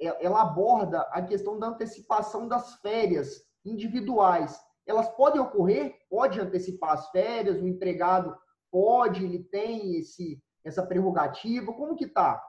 É, 0.00 0.24
ela 0.24 0.42
aborda 0.42 1.00
a 1.10 1.20
questão 1.22 1.58
da 1.58 1.68
antecipação 1.68 2.46
das 2.46 2.74
férias 2.76 3.42
individuais. 3.64 4.60
Elas 4.86 5.08
podem 5.08 5.40
ocorrer? 5.40 5.96
Pode 6.08 6.40
antecipar 6.40 6.92
as 6.92 7.10
férias? 7.10 7.60
O 7.60 7.66
empregado 7.66 8.36
pode? 8.70 9.24
Ele 9.24 9.42
tem 9.42 9.96
esse, 9.96 10.40
essa 10.64 10.86
prerrogativa? 10.86 11.72
Como 11.72 11.96
que 11.96 12.06
tá? 12.06 12.40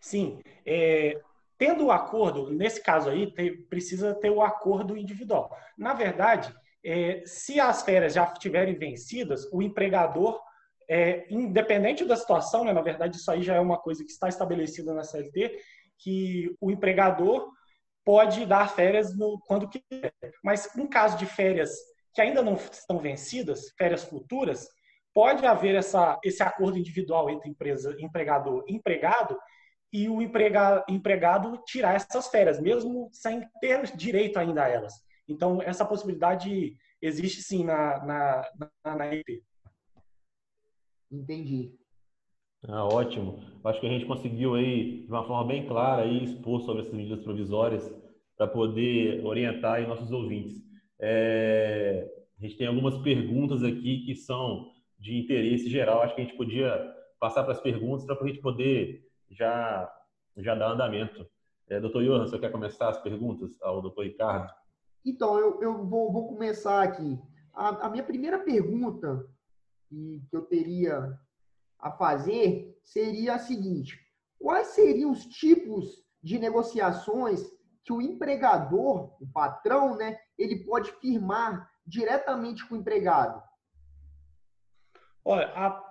Sim. 0.00 0.40
É, 0.64 1.20
tendo 1.58 1.86
o 1.86 1.92
acordo, 1.92 2.50
nesse 2.50 2.82
caso 2.82 3.08
aí, 3.08 3.32
precisa 3.68 4.14
ter 4.14 4.30
o 4.30 4.42
acordo 4.42 4.96
individual. 4.96 5.54
Na 5.76 5.94
verdade, 5.94 6.54
é, 6.84 7.22
se 7.24 7.58
as 7.58 7.82
férias 7.82 8.14
já 8.14 8.24
estiverem 8.24 8.78
vencidas, 8.78 9.50
o 9.52 9.62
empregador 9.62 10.40
é, 10.88 11.26
independente 11.30 12.04
da 12.04 12.16
situação, 12.16 12.64
né, 12.64 12.72
na 12.72 12.82
verdade 12.82 13.16
isso 13.16 13.30
aí 13.30 13.42
já 13.42 13.56
é 13.56 13.60
uma 13.60 13.78
coisa 13.78 14.04
que 14.04 14.10
está 14.10 14.28
estabelecida 14.28 14.94
na 14.94 15.02
CLT, 15.02 15.58
que 15.98 16.54
o 16.60 16.70
empregador 16.70 17.50
pode 18.04 18.46
dar 18.46 18.70
férias 18.70 19.16
no, 19.16 19.40
quando 19.46 19.68
quiser. 19.68 20.12
Mas 20.44 20.74
em 20.76 20.86
caso 20.86 21.18
de 21.18 21.26
férias 21.26 21.72
que 22.14 22.20
ainda 22.20 22.40
não 22.40 22.54
estão 22.54 22.98
vencidas, 22.98 23.72
férias 23.76 24.04
futuras, 24.04 24.68
pode 25.12 25.44
haver 25.44 25.74
essa, 25.74 26.18
esse 26.22 26.42
acordo 26.42 26.78
individual 26.78 27.28
entre 27.30 27.50
empresa, 27.50 27.96
empregador 27.98 28.64
e 28.68 28.74
empregado 28.74 29.36
e 29.96 30.10
o 30.10 30.20
emprega, 30.20 30.84
empregado 30.90 31.56
tirar 31.64 31.94
essas 31.94 32.28
férias, 32.28 32.60
mesmo 32.60 33.08
sem 33.12 33.40
ter 33.60 33.96
direito 33.96 34.38
ainda 34.38 34.64
a 34.64 34.68
elas. 34.68 34.92
Então, 35.26 35.62
essa 35.62 35.86
possibilidade 35.86 36.76
existe 37.00 37.40
sim 37.40 37.64
na, 37.64 38.04
na, 38.04 38.50
na, 38.84 38.96
na 38.96 39.14
EP. 39.14 39.42
Entendi. 41.10 41.72
Ah, 42.68 42.84
ótimo. 42.84 43.42
Acho 43.64 43.80
que 43.80 43.86
a 43.86 43.90
gente 43.90 44.04
conseguiu 44.04 44.54
aí, 44.54 45.04
de 45.06 45.10
uma 45.10 45.26
forma 45.26 45.46
bem 45.46 45.66
clara, 45.66 46.02
aí, 46.02 46.24
expor 46.24 46.60
sobre 46.60 46.82
essas 46.82 46.92
medidas 46.92 47.22
provisórias 47.22 47.90
para 48.36 48.46
poder 48.46 49.24
orientar 49.24 49.76
aí 49.76 49.86
nossos 49.86 50.12
ouvintes. 50.12 50.62
É... 51.00 52.06
A 52.38 52.42
gente 52.44 52.58
tem 52.58 52.66
algumas 52.66 52.98
perguntas 52.98 53.62
aqui 53.62 54.04
que 54.04 54.14
são 54.14 54.70
de 54.98 55.16
interesse 55.16 55.70
geral. 55.70 56.02
Acho 56.02 56.14
que 56.14 56.20
a 56.20 56.24
gente 56.24 56.36
podia 56.36 56.94
passar 57.18 57.44
para 57.44 57.52
as 57.52 57.60
perguntas 57.62 58.04
para 58.04 58.22
a 58.22 58.26
gente 58.26 58.42
poder 58.42 59.05
já, 59.30 59.92
já 60.36 60.54
dar 60.54 60.72
andamento. 60.72 61.26
É, 61.68 61.80
doutor 61.80 62.04
Johan, 62.04 62.26
você 62.26 62.38
quer 62.38 62.52
começar 62.52 62.88
as 62.88 63.00
perguntas 63.02 63.60
ao 63.60 63.82
doutor 63.82 64.04
Ricardo? 64.04 64.52
Então, 65.04 65.38
eu, 65.38 65.60
eu 65.62 65.84
vou, 65.84 66.12
vou 66.12 66.28
começar 66.28 66.82
aqui. 66.82 67.18
A, 67.52 67.86
a 67.86 67.90
minha 67.90 68.04
primeira 68.04 68.38
pergunta 68.38 69.26
que, 69.88 70.22
que 70.28 70.36
eu 70.36 70.42
teria 70.42 71.18
a 71.78 71.90
fazer 71.92 72.78
seria 72.84 73.34
a 73.34 73.38
seguinte: 73.38 73.98
quais 74.38 74.68
seriam 74.68 75.10
os 75.10 75.24
tipos 75.26 76.04
de 76.22 76.38
negociações 76.38 77.42
que 77.84 77.92
o 77.92 78.02
empregador, 78.02 79.16
o 79.20 79.26
patrão, 79.32 79.96
né, 79.96 80.18
ele 80.36 80.64
pode 80.64 80.90
firmar 80.92 81.70
diretamente 81.86 82.66
com 82.66 82.74
o 82.74 82.78
empregado? 82.78 83.42
Olha, 85.24 85.46
a, 85.54 85.85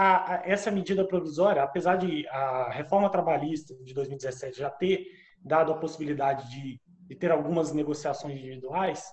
a, 0.00 0.34
a, 0.34 0.42
essa 0.44 0.70
medida 0.70 1.04
provisória, 1.04 1.60
apesar 1.60 1.96
de 1.96 2.24
a 2.28 2.70
reforma 2.70 3.10
trabalhista 3.10 3.74
de 3.82 3.92
2017 3.92 4.56
já 4.56 4.70
ter 4.70 5.08
dado 5.40 5.72
a 5.72 5.76
possibilidade 5.76 6.48
de, 6.48 6.80
de 7.08 7.16
ter 7.16 7.32
algumas 7.32 7.72
negociações 7.72 8.38
individuais, 8.38 9.10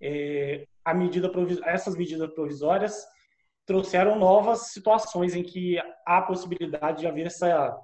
é, 0.00 0.66
a 0.82 0.94
medida 0.94 1.30
essas 1.66 1.94
medidas 1.94 2.32
provisórias 2.32 3.06
trouxeram 3.66 4.18
novas 4.18 4.72
situações 4.72 5.34
em 5.34 5.42
que 5.42 5.78
há 6.06 6.16
a 6.16 6.22
possibilidade 6.22 7.00
de 7.00 7.06
haver 7.06 7.26
essa, 7.26 7.78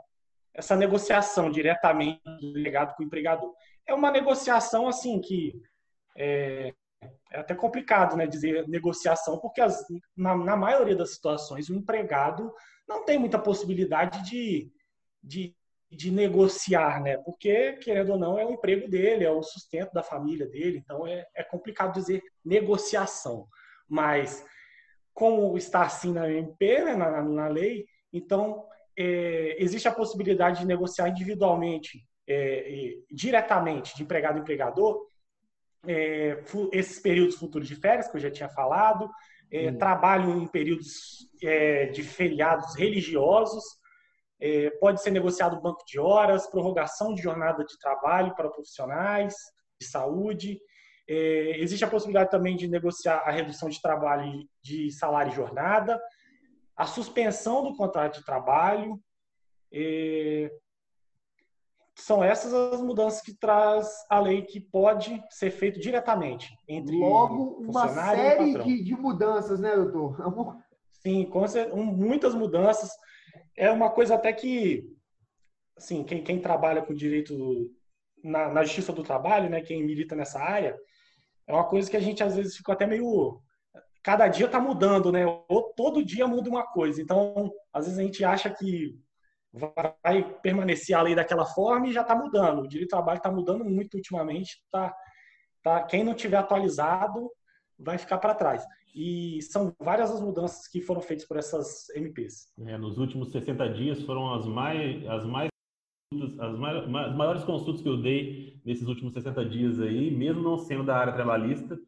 essa 0.54 0.74
negociação 0.74 1.50
diretamente 1.50 2.22
do 2.40 2.54
delegado 2.54 2.96
com 2.96 3.02
o 3.02 3.06
empregador. 3.06 3.52
É 3.86 3.92
uma 3.92 4.10
negociação 4.10 4.88
assim 4.88 5.20
que 5.20 5.52
é, 6.16 6.72
é 7.30 7.38
até 7.40 7.54
complicado 7.54 8.16
né, 8.16 8.26
dizer 8.26 8.66
negociação, 8.68 9.38
porque 9.38 9.60
as, 9.60 9.84
na, 10.16 10.36
na, 10.36 10.56
maioria 10.56 10.96
das 10.96 11.14
situações 11.14 11.68
o 11.68 11.74
empregado 11.74 12.52
não 12.88 13.04
tem 13.04 13.18
muita 13.18 13.38
possibilidade 13.38 14.24
de, 14.24 14.70
de, 15.22 15.54
de, 15.90 16.10
negociar, 16.10 17.02
né? 17.02 17.18
Porque, 17.18 17.74
querendo 17.74 18.12
ou 18.12 18.18
não, 18.18 18.38
é 18.38 18.46
o 18.46 18.52
emprego 18.52 18.88
dele, 18.88 19.24
é 19.24 19.30
o 19.30 19.42
sustento 19.42 19.92
da 19.92 20.02
família 20.02 20.46
dele, 20.46 20.78
então 20.78 21.06
é, 21.06 21.26
é 21.34 21.42
complicado 21.42 21.92
dizer 21.92 22.22
negociação. 22.44 23.46
Mas, 23.86 24.44
como 25.12 25.56
está 25.56 25.82
assim 25.82 26.12
na 26.12 26.30
MP, 26.30 26.82
né, 26.82 26.94
na, 26.94 27.22
na 27.22 27.48
lei, 27.48 27.86
então 28.12 28.66
é, 28.96 29.56
existe 29.62 29.86
a 29.86 29.92
possibilidade 29.92 30.60
de 30.60 30.66
negociar 30.66 31.08
individualmente, 31.08 32.06
é, 32.26 32.94
diretamente, 33.10 33.94
de 33.96 34.02
empregado 34.02 34.38
a 34.38 34.40
empregador, 34.40 35.07
é, 35.86 36.42
esses 36.72 36.98
períodos 37.00 37.36
futuros 37.36 37.68
de 37.68 37.76
férias, 37.76 38.08
que 38.10 38.16
eu 38.16 38.20
já 38.20 38.30
tinha 38.30 38.48
falado, 38.48 39.08
é, 39.50 39.72
trabalho 39.72 40.30
em 40.38 40.46
períodos 40.46 41.28
é, 41.42 41.86
de 41.86 42.02
feriados 42.02 42.74
religiosos, 42.74 43.64
é, 44.40 44.70
pode 44.78 45.02
ser 45.02 45.10
negociado 45.10 45.60
banco 45.60 45.84
de 45.86 45.98
horas, 45.98 46.46
prorrogação 46.46 47.14
de 47.14 47.22
jornada 47.22 47.64
de 47.64 47.78
trabalho 47.78 48.34
para 48.34 48.50
profissionais 48.50 49.34
de 49.80 49.86
saúde. 49.86 50.60
É, 51.08 51.58
existe 51.58 51.84
a 51.84 51.88
possibilidade 51.88 52.30
também 52.30 52.56
de 52.56 52.68
negociar 52.68 53.22
a 53.24 53.30
redução 53.30 53.68
de 53.68 53.80
trabalho 53.80 54.46
de 54.62 54.90
salário 54.92 55.32
e 55.32 55.34
jornada, 55.34 56.00
a 56.76 56.86
suspensão 56.86 57.64
do 57.64 57.76
contrato 57.76 58.18
de 58.18 58.24
trabalho, 58.24 59.00
é, 59.72 60.50
são 62.00 62.22
essas 62.22 62.54
as 62.54 62.80
mudanças 62.80 63.20
que 63.20 63.34
traz 63.34 63.88
a 64.08 64.20
lei 64.20 64.42
que 64.42 64.60
pode 64.60 65.22
ser 65.30 65.50
feito 65.50 65.80
diretamente 65.80 66.48
entre 66.68 66.96
Logo, 66.96 67.60
uma 67.60 67.88
série 67.88 68.62
de, 68.62 68.84
de, 68.84 68.94
mudanças, 68.94 69.58
né, 69.58 69.74
doutor? 69.74 70.16
Sim, 71.02 71.24
com 71.24 71.44
muitas 71.82 72.34
mudanças. 72.34 72.90
É 73.56 73.70
uma 73.70 73.90
coisa 73.90 74.14
até 74.14 74.32
que, 74.32 74.84
assim, 75.76 76.04
quem, 76.04 76.22
quem 76.22 76.40
trabalha 76.40 76.82
com 76.82 76.94
direito 76.94 77.36
na, 78.22 78.48
na, 78.48 78.64
justiça 78.64 78.92
do 78.92 79.02
trabalho, 79.02 79.50
né, 79.50 79.60
quem 79.60 79.84
milita 79.84 80.14
nessa 80.14 80.40
área, 80.40 80.76
é 81.46 81.52
uma 81.52 81.64
coisa 81.64 81.90
que 81.90 81.96
a 81.96 82.00
gente 82.00 82.22
às 82.22 82.36
vezes 82.36 82.56
fica 82.56 82.72
até 82.72 82.86
meio 82.86 83.40
cada 84.02 84.28
dia 84.28 84.46
está 84.46 84.60
mudando, 84.60 85.12
né? 85.12 85.26
Ou 85.48 85.72
todo 85.76 86.04
dia 86.04 86.26
muda 86.26 86.48
uma 86.48 86.66
coisa. 86.66 87.02
Então, 87.02 87.52
às 87.72 87.84
vezes 87.84 87.98
a 87.98 88.02
gente 88.02 88.24
acha 88.24 88.48
que 88.48 88.98
vai 89.52 90.38
permanecer 90.42 90.94
a 90.94 91.02
lei 91.02 91.14
daquela 91.14 91.44
forma 91.44 91.88
e 91.88 91.92
já 91.92 92.02
está 92.02 92.14
mudando. 92.14 92.60
O 92.60 92.68
direito 92.68 92.88
do 92.88 92.90
trabalho 92.90 93.18
está 93.18 93.30
mudando 93.30 93.64
muito 93.64 93.94
ultimamente. 93.94 94.62
Tá, 94.70 94.94
tá, 95.62 95.82
quem 95.84 96.04
não 96.04 96.14
tiver 96.14 96.36
atualizado 96.36 97.30
vai 97.78 97.98
ficar 97.98 98.18
para 98.18 98.34
trás. 98.34 98.64
E 98.94 99.40
são 99.42 99.74
várias 99.78 100.10
as 100.10 100.20
mudanças 100.20 100.66
que 100.66 100.80
foram 100.80 101.00
feitas 101.00 101.26
por 101.26 101.36
essas 101.36 101.88
MPs. 101.90 102.52
É, 102.66 102.76
nos 102.76 102.98
últimos 102.98 103.30
60 103.30 103.68
dias 103.74 104.02
foram 104.02 104.34
as 104.34 104.46
mais, 104.46 105.06
as 105.06 105.24
mais 105.24 105.48
as 106.40 106.88
maiores 106.88 107.44
consultas 107.44 107.82
que 107.82 107.88
eu 107.88 108.00
dei 108.00 108.58
nesses 108.64 108.88
últimos 108.88 109.12
60 109.12 109.44
dias 109.44 109.78
aí, 109.78 110.10
mesmo 110.10 110.42
não 110.42 110.56
sendo 110.56 110.82
da 110.82 110.96
área 110.96 111.12
trabalhista, 111.12 111.78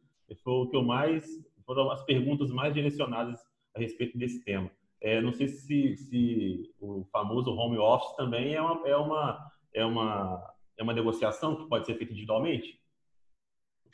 foi 0.43 0.53
o 0.53 0.69
que 0.69 0.75
eu 0.75 0.83
mais 0.83 1.25
foram 1.65 1.89
as 1.89 2.03
perguntas 2.03 2.51
mais 2.51 2.73
direcionadas 2.73 3.39
a 3.75 3.79
respeito 3.79 4.17
desse 4.17 4.43
tema. 4.43 4.69
É, 5.01 5.19
não 5.19 5.33
sei 5.33 5.47
se, 5.47 5.97
se 5.97 6.73
o 6.79 7.03
famoso 7.11 7.49
home 7.51 7.77
office 7.77 8.15
também 8.15 8.53
é 8.53 8.61
uma, 8.61 8.87
é 8.87 8.95
uma, 8.95 9.51
é 9.73 9.85
uma, 9.85 10.53
é 10.77 10.83
uma 10.83 10.93
negociação 10.93 11.55
que 11.55 11.67
pode 11.67 11.87
ser 11.87 11.95
feita 11.95 12.13
individualmente? 12.13 12.79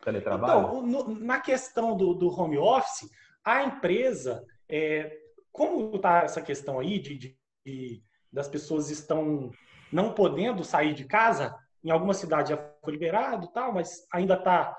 Teletrabalho? 0.04 0.68
Então, 0.68 0.86
no, 0.86 1.20
na 1.20 1.40
questão 1.40 1.96
do, 1.96 2.14
do 2.14 2.28
home 2.28 2.58
office, 2.58 3.10
a 3.44 3.64
empresa, 3.64 4.46
é, 4.68 5.18
como 5.52 5.96
está 5.96 6.24
essa 6.24 6.42
questão 6.42 6.78
aí 6.78 7.00
de, 7.00 7.18
de, 7.18 7.38
de, 7.66 8.04
das 8.32 8.50
pessoas 8.50 8.90
estão 8.90 9.50
não 9.92 10.14
podendo 10.14 10.64
sair 10.64 10.94
de 10.94 11.06
casa, 11.06 11.58
em 11.84 11.90
alguma 11.90 12.14
cidade 12.14 12.50
já 12.50 12.58
foi 12.84 12.92
liberado, 12.92 13.48
tal, 13.54 13.74
mas 13.74 14.06
ainda 14.12 14.34
está 14.34 14.76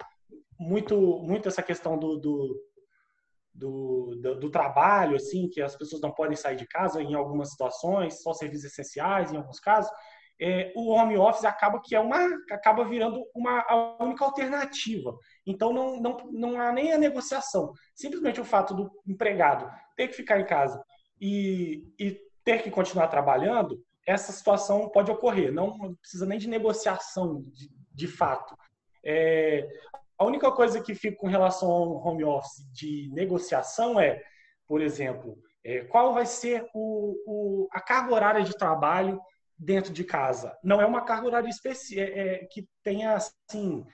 muito, 0.58 1.18
muito 1.20 1.48
essa 1.48 1.62
questão 1.62 1.98
do, 1.98 2.18
do 2.18 2.67
do, 3.58 4.14
do, 4.20 4.40
do, 4.40 4.50
trabalho, 4.50 5.16
assim, 5.16 5.48
que 5.48 5.60
as 5.60 5.76
pessoas 5.76 6.00
não 6.00 6.12
podem 6.12 6.36
sair 6.36 6.56
de 6.56 6.66
casa 6.66 7.02
em 7.02 7.14
algumas 7.14 7.50
situações, 7.50 8.22
só 8.22 8.32
serviços 8.32 8.66
essenciais 8.66 9.32
em 9.32 9.36
alguns 9.36 9.58
casos, 9.58 9.90
é, 10.40 10.72
o 10.76 10.90
home 10.90 11.18
office 11.18 11.44
acaba 11.44 11.80
que 11.82 11.96
é 11.96 12.00
uma 12.00 12.24
acaba 12.52 12.84
virando 12.84 13.24
uma 13.34 13.60
a 13.68 14.04
única 14.04 14.24
alternativa. 14.24 15.12
Então 15.44 15.72
não, 15.72 16.00
não, 16.00 16.16
não 16.30 16.60
há 16.60 16.72
nem 16.72 16.92
a 16.92 16.98
negociação. 16.98 17.72
Simplesmente 17.94 18.40
o 18.40 18.44
fato 18.44 18.72
do 18.72 18.90
empregado 19.06 19.68
ter 19.96 20.06
que 20.06 20.14
ficar 20.14 20.38
em 20.38 20.46
casa 20.46 20.80
e, 21.20 21.82
e 21.98 22.16
ter 22.44 22.62
que 22.62 22.70
continuar 22.70 23.08
trabalhando, 23.08 23.82
essa 24.06 24.30
situação 24.30 24.88
pode 24.88 25.10
ocorrer. 25.10 25.52
Não 25.52 25.94
precisa 25.96 26.24
nem 26.24 26.38
de 26.38 26.48
negociação 26.48 27.42
de, 27.52 27.68
de 27.92 28.06
fato. 28.06 28.56
É, 29.04 29.66
a 30.18 30.24
única 30.24 30.50
coisa 30.50 30.83
que 30.83 30.94
fica 30.94 31.16
com 31.16 31.28
relação 31.28 31.70
ao 31.70 32.04
home 32.04 32.24
office 32.24 32.66
de 32.72 33.09
negociação 33.12 34.00
é, 34.00 34.20
por 34.66 34.83
exemplo, 34.83 35.38
é, 35.64 35.85
qual 35.85 36.12
vai 36.12 36.26
ser 36.26 36.66
o, 36.74 37.14
o, 37.24 37.68
a 37.70 37.81
carga 37.81 38.12
horária 38.12 38.42
de 38.42 38.57
trabalho 38.57 39.20
dentro 39.57 39.92
de 39.92 40.02
casa. 40.04 40.57
Não 40.62 40.81
é 40.81 40.87
uma 40.87 41.04
carga 41.04 41.26
horária 41.26 41.48
específica 41.48 42.00
é, 42.00 42.18
é, 42.18 42.46
que 42.46 42.66
tenha 42.83 43.14
assim 43.14 43.85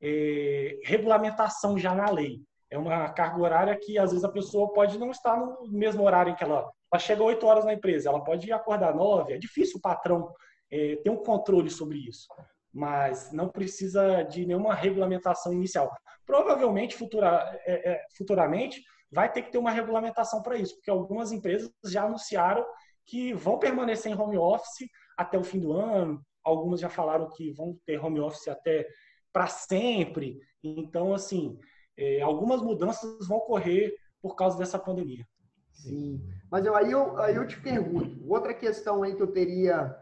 é, 0.00 0.80
regulamentação 0.84 1.78
já 1.78 1.94
na 1.94 2.10
lei. 2.10 2.40
É 2.68 2.76
uma 2.76 3.08
carga 3.10 3.40
horária 3.40 3.78
que 3.78 3.98
às 3.98 4.10
vezes 4.10 4.24
a 4.24 4.32
pessoa 4.32 4.72
pode 4.72 4.98
não 4.98 5.10
estar 5.10 5.36
no 5.36 5.70
mesmo 5.70 6.02
horário 6.02 6.32
em 6.32 6.34
que 6.34 6.42
ela, 6.42 6.68
ela 6.92 7.00
chega 7.00 7.22
8 7.22 7.46
horas 7.46 7.64
na 7.64 7.74
empresa, 7.74 8.08
ela 8.08 8.24
pode 8.24 8.50
acordar 8.50 8.94
9. 8.94 9.34
É 9.34 9.38
difícil 9.38 9.78
o 9.78 9.80
patrão 9.80 10.32
é, 10.70 10.96
ter 10.96 11.10
um 11.10 11.22
controle 11.22 11.70
sobre 11.70 11.98
isso 11.98 12.26
mas 12.72 13.30
não 13.32 13.48
precisa 13.48 14.22
de 14.22 14.46
nenhuma 14.46 14.74
regulamentação 14.74 15.52
inicial. 15.52 15.90
Provavelmente, 16.24 16.96
futura, 16.96 17.60
é, 17.66 17.92
é, 17.92 18.06
futuramente, 18.16 18.82
vai 19.10 19.30
ter 19.30 19.42
que 19.42 19.52
ter 19.52 19.58
uma 19.58 19.70
regulamentação 19.70 20.42
para 20.42 20.56
isso, 20.56 20.74
porque 20.76 20.90
algumas 20.90 21.32
empresas 21.32 21.70
já 21.84 22.04
anunciaram 22.04 22.64
que 23.04 23.34
vão 23.34 23.58
permanecer 23.58 24.10
em 24.10 24.18
home 24.18 24.38
office 24.38 24.88
até 25.18 25.36
o 25.36 25.44
fim 25.44 25.60
do 25.60 25.72
ano, 25.72 26.24
algumas 26.42 26.80
já 26.80 26.88
falaram 26.88 27.28
que 27.30 27.52
vão 27.52 27.76
ter 27.84 28.02
home 28.02 28.20
office 28.20 28.48
até 28.48 28.86
para 29.32 29.46
sempre. 29.46 30.38
Então, 30.62 31.12
assim, 31.12 31.58
é, 31.96 32.22
algumas 32.22 32.62
mudanças 32.62 33.26
vão 33.28 33.38
ocorrer 33.38 33.94
por 34.20 34.34
causa 34.34 34.56
dessa 34.56 34.78
pandemia. 34.78 35.26
Sim, 35.72 36.22
mas 36.50 36.64
eu, 36.64 36.76
aí, 36.76 36.92
eu, 36.92 37.18
aí 37.18 37.34
eu 37.34 37.46
te 37.46 37.60
pergunto, 37.60 38.24
outra 38.30 38.54
questão 38.54 39.02
aí 39.02 39.16
que 39.16 39.22
eu 39.22 39.32
teria 39.32 39.94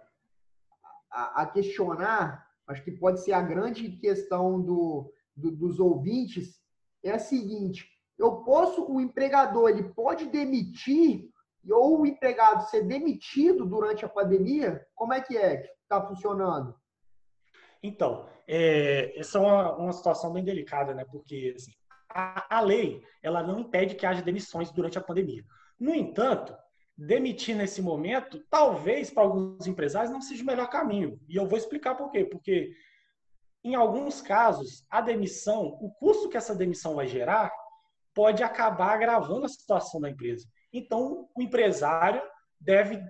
a, 1.10 1.42
a 1.42 1.46
questionar 1.46 2.49
acho 2.70 2.82
que 2.82 2.92
pode 2.92 3.22
ser 3.22 3.32
a 3.32 3.42
grande 3.42 3.90
questão 3.96 4.60
do, 4.60 5.12
do, 5.36 5.50
dos 5.50 5.80
ouvintes, 5.80 6.60
é 7.02 7.12
a 7.12 7.18
seguinte: 7.18 7.88
eu 8.18 8.42
posso, 8.42 8.84
o 8.90 9.00
empregador, 9.00 9.70
ele 9.70 9.84
pode 9.94 10.26
demitir 10.26 11.28
ou 11.68 12.00
o 12.00 12.06
empregado 12.06 12.68
ser 12.70 12.82
demitido 12.82 13.66
durante 13.66 14.04
a 14.04 14.08
pandemia? 14.08 14.86
Como 14.94 15.12
é 15.12 15.20
que 15.20 15.36
é 15.36 15.58
que 15.58 15.68
está 15.82 16.00
funcionando? 16.06 16.74
Então, 17.82 18.26
é, 18.46 19.18
essa 19.18 19.38
é 19.38 19.40
uma, 19.40 19.76
uma 19.76 19.92
situação 19.92 20.32
bem 20.32 20.44
delicada, 20.44 20.94
né? 20.94 21.04
Porque 21.04 21.54
assim, 21.56 21.72
a, 22.08 22.58
a 22.58 22.60
lei 22.60 23.02
ela 23.22 23.42
não 23.42 23.60
impede 23.60 23.94
que 23.94 24.06
haja 24.06 24.22
demissões 24.22 24.70
durante 24.70 24.98
a 24.98 25.02
pandemia. 25.02 25.44
No 25.78 25.94
entanto, 25.94 26.54
demitir 27.00 27.56
nesse 27.56 27.80
momento, 27.80 28.44
talvez 28.50 29.10
para 29.10 29.22
alguns 29.22 29.66
empresários 29.66 30.12
não 30.12 30.20
seja 30.20 30.42
o 30.42 30.46
melhor 30.46 30.68
caminho. 30.68 31.18
E 31.26 31.34
eu 31.34 31.46
vou 31.46 31.56
explicar 31.56 31.94
por 31.94 32.10
quê. 32.10 32.26
Porque, 32.26 32.72
em 33.64 33.74
alguns 33.74 34.20
casos, 34.20 34.84
a 34.90 35.00
demissão, 35.00 35.78
o 35.80 35.90
custo 35.92 36.28
que 36.28 36.36
essa 36.36 36.54
demissão 36.54 36.94
vai 36.94 37.06
gerar, 37.06 37.50
pode 38.14 38.42
acabar 38.42 38.92
agravando 38.92 39.46
a 39.46 39.48
situação 39.48 39.98
da 39.98 40.10
empresa. 40.10 40.46
Então, 40.70 41.26
o 41.34 41.40
empresário 41.42 42.22
deve 42.60 43.02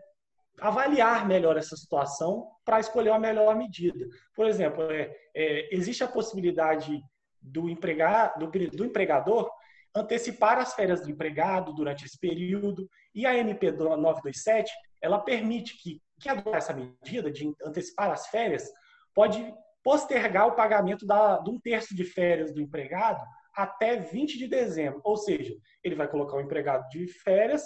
avaliar 0.61 1.27
melhor 1.27 1.57
essa 1.57 1.75
situação 1.75 2.49
para 2.65 2.79
escolher 2.79 3.11
a 3.11 3.19
melhor 3.19 3.57
medida. 3.57 4.07
Por 4.37 4.47
exemplo, 4.47 4.85
é, 4.85 5.13
é, 5.35 5.75
existe 5.75 6.05
a 6.05 6.09
possibilidade 6.09 7.03
do, 7.43 7.69
empregado, 7.69 8.39
do, 8.39 8.69
do 8.69 8.85
empregador 8.85 9.51
antecipar 9.95 10.59
as 10.59 10.75
férias 10.75 11.01
do 11.01 11.11
empregado 11.11 11.73
durante 11.73 12.05
esse 12.05 12.19
período. 12.19 12.89
E 13.15 13.27
a 13.27 13.37
MP 13.37 13.71
927, 13.73 14.71
ela 15.01 15.19
permite 15.19 15.77
que 15.83 16.01
quem 16.21 16.33
adotar 16.33 16.57
essa 16.57 16.75
medida 16.75 17.31
de 17.31 17.53
antecipar 17.65 18.11
as 18.11 18.27
férias 18.29 18.71
pode 19.15 19.55
postergar 19.83 20.47
o 20.47 20.55
pagamento 20.55 21.07
da, 21.07 21.39
de 21.39 21.51
um 21.51 21.59
terço 21.59 21.95
de 21.95 22.05
férias 22.05 22.53
do 22.53 22.61
empregado 22.61 23.25
até 23.57 23.97
20 23.97 24.39
de 24.39 24.47
dezembro. 24.47 25.01
Ou 25.03 25.17
seja, 25.17 25.55
ele 25.83 25.95
vai 25.95 26.09
colocar 26.09 26.37
o 26.37 26.41
empregado 26.41 26.87
de 26.89 27.07
férias, 27.07 27.65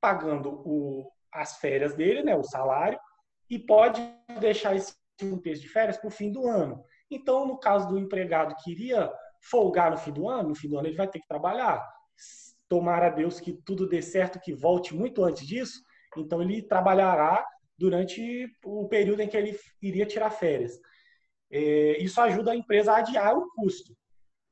pagando 0.00 0.50
o, 0.64 1.10
as 1.32 1.56
férias 1.56 1.94
dele, 1.94 2.22
né, 2.22 2.36
o 2.36 2.44
salário, 2.44 2.98
e 3.48 3.58
pode 3.58 4.02
deixar 4.40 4.74
esse 4.74 4.94
um 5.22 5.38
terço 5.38 5.62
de 5.62 5.68
férias 5.68 5.96
para 5.96 6.08
o 6.08 6.10
fim 6.10 6.30
do 6.30 6.46
ano. 6.46 6.84
Então, 7.10 7.46
no 7.46 7.58
caso 7.58 7.88
do 7.88 7.98
empregado 7.98 8.54
que 8.62 8.70
iria 8.70 9.10
folgar 9.40 9.90
no 9.90 9.96
fim 9.96 10.12
do 10.12 10.28
ano, 10.28 10.50
no 10.50 10.54
fim 10.54 10.68
do 10.68 10.78
ano 10.78 10.88
ele 10.88 10.96
vai 10.96 11.08
ter 11.08 11.20
que 11.20 11.28
trabalhar. 11.28 11.82
Tomara 12.68 13.06
a 13.06 13.10
Deus 13.10 13.38
que 13.40 13.52
tudo 13.64 13.88
dê 13.88 14.02
certo, 14.02 14.40
que 14.40 14.52
volte 14.52 14.94
muito 14.94 15.24
antes 15.24 15.46
disso. 15.46 15.82
Então, 16.16 16.42
ele 16.42 16.62
trabalhará 16.62 17.46
durante 17.78 18.48
o 18.64 18.88
período 18.88 19.20
em 19.20 19.28
que 19.28 19.36
ele 19.36 19.58
iria 19.82 20.06
tirar 20.06 20.30
férias. 20.30 20.80
É, 21.50 22.02
isso 22.02 22.20
ajuda 22.20 22.52
a 22.52 22.56
empresa 22.56 22.92
a 22.92 22.98
adiar 22.98 23.36
o 23.36 23.50
custo. 23.52 23.94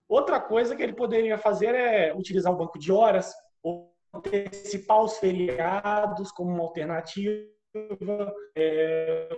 Outra 0.09 0.41
coisa 0.41 0.77
que 0.77 0.83
ele 0.83 0.93
poderia 0.93 1.39
fazer 1.39 1.75
é 1.75 2.15
utilizar 2.15 2.53
o 2.53 2.57
banco 2.57 2.79
de 2.79 2.93
horas 2.93 3.33
ou 3.63 3.93
antecipar 4.13 5.03
os 5.03 5.19
feriados 5.19 6.31
como 6.31 6.51
uma 6.51 6.63
alternativa. 6.63 7.49
É, 8.55 9.29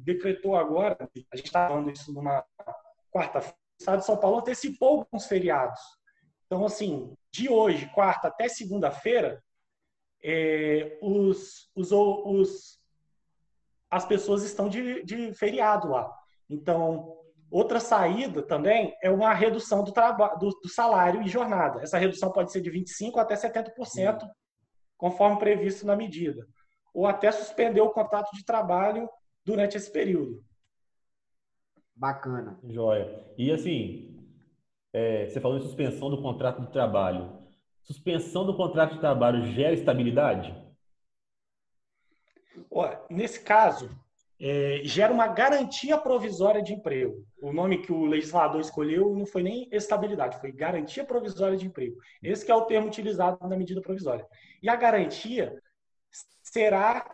decretou 0.00 0.54
agora, 0.54 0.96
a 1.00 1.36
gente 1.36 1.46
está 1.46 1.68
falando 1.68 1.90
isso 1.90 2.12
numa 2.12 2.44
quarta-feira, 3.12 3.56
o 3.56 3.80
Estado 3.80 3.98
de 4.00 4.06
São 4.06 4.16
Paulo 4.16 4.38
antecipou 4.38 5.00
alguns 5.00 5.26
feriados. 5.26 5.80
Então, 6.46 6.64
assim, 6.64 7.14
de 7.32 7.48
hoje, 7.48 7.90
quarta 7.92 8.28
até 8.28 8.48
segunda-feira, 8.48 9.42
é, 10.22 10.98
os, 11.02 11.70
os, 11.74 11.92
os, 11.92 12.80
as 13.90 14.04
pessoas 14.04 14.42
estão 14.42 14.68
de, 14.68 15.04
de 15.04 15.34
feriado 15.34 15.88
lá. 15.88 16.12
Então, 16.48 17.16
outra 17.50 17.80
saída 17.80 18.42
também 18.42 18.94
é 19.02 19.10
uma 19.10 19.34
redução 19.34 19.82
do, 19.82 19.92
do, 19.92 20.50
do 20.50 20.68
salário 20.68 21.22
e 21.22 21.28
jornada. 21.28 21.82
Essa 21.82 21.98
redução 21.98 22.30
pode 22.32 22.52
ser 22.52 22.60
de 22.60 22.70
25% 22.70 23.16
até 23.18 23.34
70%, 23.34 24.22
uhum. 24.22 24.30
conforme 24.96 25.38
previsto 25.38 25.84
na 25.84 25.96
medida. 25.96 26.46
Ou 26.94 27.06
até 27.06 27.30
suspender 27.30 27.80
o 27.80 27.90
contrato 27.90 28.30
de 28.34 28.44
trabalho 28.44 29.08
durante 29.44 29.76
esse 29.76 29.90
período. 29.90 30.44
Bacana. 31.94 32.58
Joia. 32.64 33.26
E 33.38 33.50
assim, 33.50 34.15
é, 34.96 35.26
você 35.26 35.38
falou 35.38 35.58
em 35.58 35.60
suspensão 35.60 36.08
do 36.08 36.22
contrato 36.22 36.62
de 36.62 36.72
trabalho. 36.72 37.30
Suspensão 37.82 38.46
do 38.46 38.56
contrato 38.56 38.94
de 38.94 39.00
trabalho 39.00 39.44
gera 39.52 39.74
estabilidade? 39.74 40.64
nesse 43.10 43.40
caso, 43.40 43.90
é, 44.40 44.80
gera 44.84 45.12
uma 45.12 45.26
garantia 45.28 45.98
provisória 45.98 46.62
de 46.62 46.72
emprego. 46.72 47.26
O 47.38 47.52
nome 47.52 47.82
que 47.82 47.92
o 47.92 48.06
legislador 48.06 48.60
escolheu 48.60 49.14
não 49.14 49.26
foi 49.26 49.42
nem 49.42 49.68
estabilidade, 49.70 50.40
foi 50.40 50.50
garantia 50.52 51.04
provisória 51.04 51.56
de 51.56 51.66
emprego. 51.66 51.98
Esse 52.22 52.50
é 52.50 52.54
o 52.54 52.64
termo 52.64 52.86
utilizado 52.86 53.46
na 53.46 53.56
medida 53.56 53.82
provisória. 53.82 54.26
E 54.62 54.68
a 54.68 54.76
garantia 54.76 55.62
será 56.42 57.06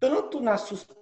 tanto 0.00 0.40
na 0.40 0.56
suspensão 0.56 0.97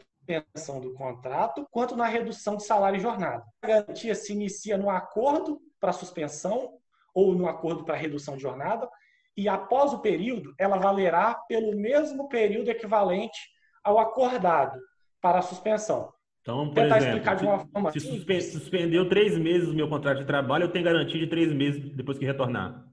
do 0.80 0.94
contrato 0.94 1.66
quanto 1.70 1.96
na 1.96 2.06
redução 2.06 2.56
de 2.56 2.64
salário 2.64 2.98
e 2.98 3.02
jornada. 3.02 3.44
A 3.62 3.66
garantia 3.66 4.14
se 4.14 4.32
inicia 4.32 4.76
no 4.76 4.90
acordo 4.90 5.60
para 5.80 5.92
suspensão 5.92 6.78
ou 7.14 7.34
no 7.34 7.48
acordo 7.48 7.84
para 7.84 7.96
redução 7.96 8.36
de 8.36 8.42
jornada 8.42 8.88
e 9.36 9.48
após 9.48 9.92
o 9.92 10.00
período 10.00 10.54
ela 10.58 10.78
valerá 10.78 11.34
pelo 11.48 11.76
mesmo 11.76 12.28
período 12.28 12.70
equivalente 12.70 13.38
ao 13.84 13.98
acordado 13.98 14.80
para 15.20 15.38
a 15.38 15.42
suspensão. 15.42 16.12
Então, 16.40 16.68
por 16.68 16.74
Tentar 16.74 16.98
exemplo, 16.98 17.16
explicar 17.16 17.36
de 17.36 17.44
uma 17.44 17.58
forma 17.58 17.92
se 17.92 18.00
suspe 18.00 18.40
suspendeu 18.40 19.08
três 19.08 19.36
meses 19.36 19.68
o 19.68 19.74
meu 19.74 19.88
contrato 19.88 20.18
de 20.18 20.24
trabalho, 20.24 20.64
eu 20.64 20.72
tenho 20.72 20.84
garantia 20.84 21.20
de 21.20 21.26
três 21.26 21.52
meses 21.52 21.92
depois 21.94 22.18
que 22.18 22.24
retornar. 22.24 22.86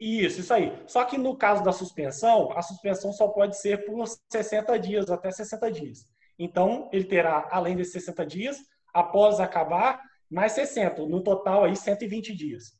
Isso, 0.00 0.40
isso 0.40 0.52
aí. 0.52 0.72
Só 0.86 1.04
que 1.04 1.16
no 1.16 1.36
caso 1.36 1.62
da 1.62 1.72
suspensão, 1.72 2.52
a 2.52 2.62
suspensão 2.62 3.12
só 3.12 3.28
pode 3.28 3.58
ser 3.58 3.84
por 3.84 4.06
60 4.30 4.78
dias, 4.78 5.10
até 5.10 5.30
60 5.30 5.70
dias. 5.70 6.06
Então, 6.38 6.88
ele 6.92 7.04
terá, 7.04 7.48
além 7.50 7.76
desses 7.76 7.92
60 7.92 8.26
dias, 8.26 8.58
após 8.92 9.40
acabar, 9.40 10.00
mais 10.30 10.52
60. 10.52 11.06
No 11.06 11.22
total, 11.22 11.64
aí, 11.64 11.76
120 11.76 12.34
dias. 12.34 12.76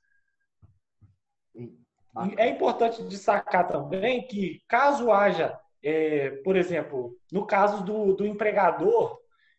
É 2.39 2.49
importante 2.49 3.03
destacar 3.05 3.69
também 3.69 4.27
que, 4.27 4.63
caso 4.67 5.11
haja 5.13 5.59
é, 5.89 6.31
por 6.43 6.57
exemplo, 6.57 7.17
no 7.31 7.47
caso 7.47 7.85
do, 7.85 8.13
do 8.13 8.27
empregador, 8.27 9.17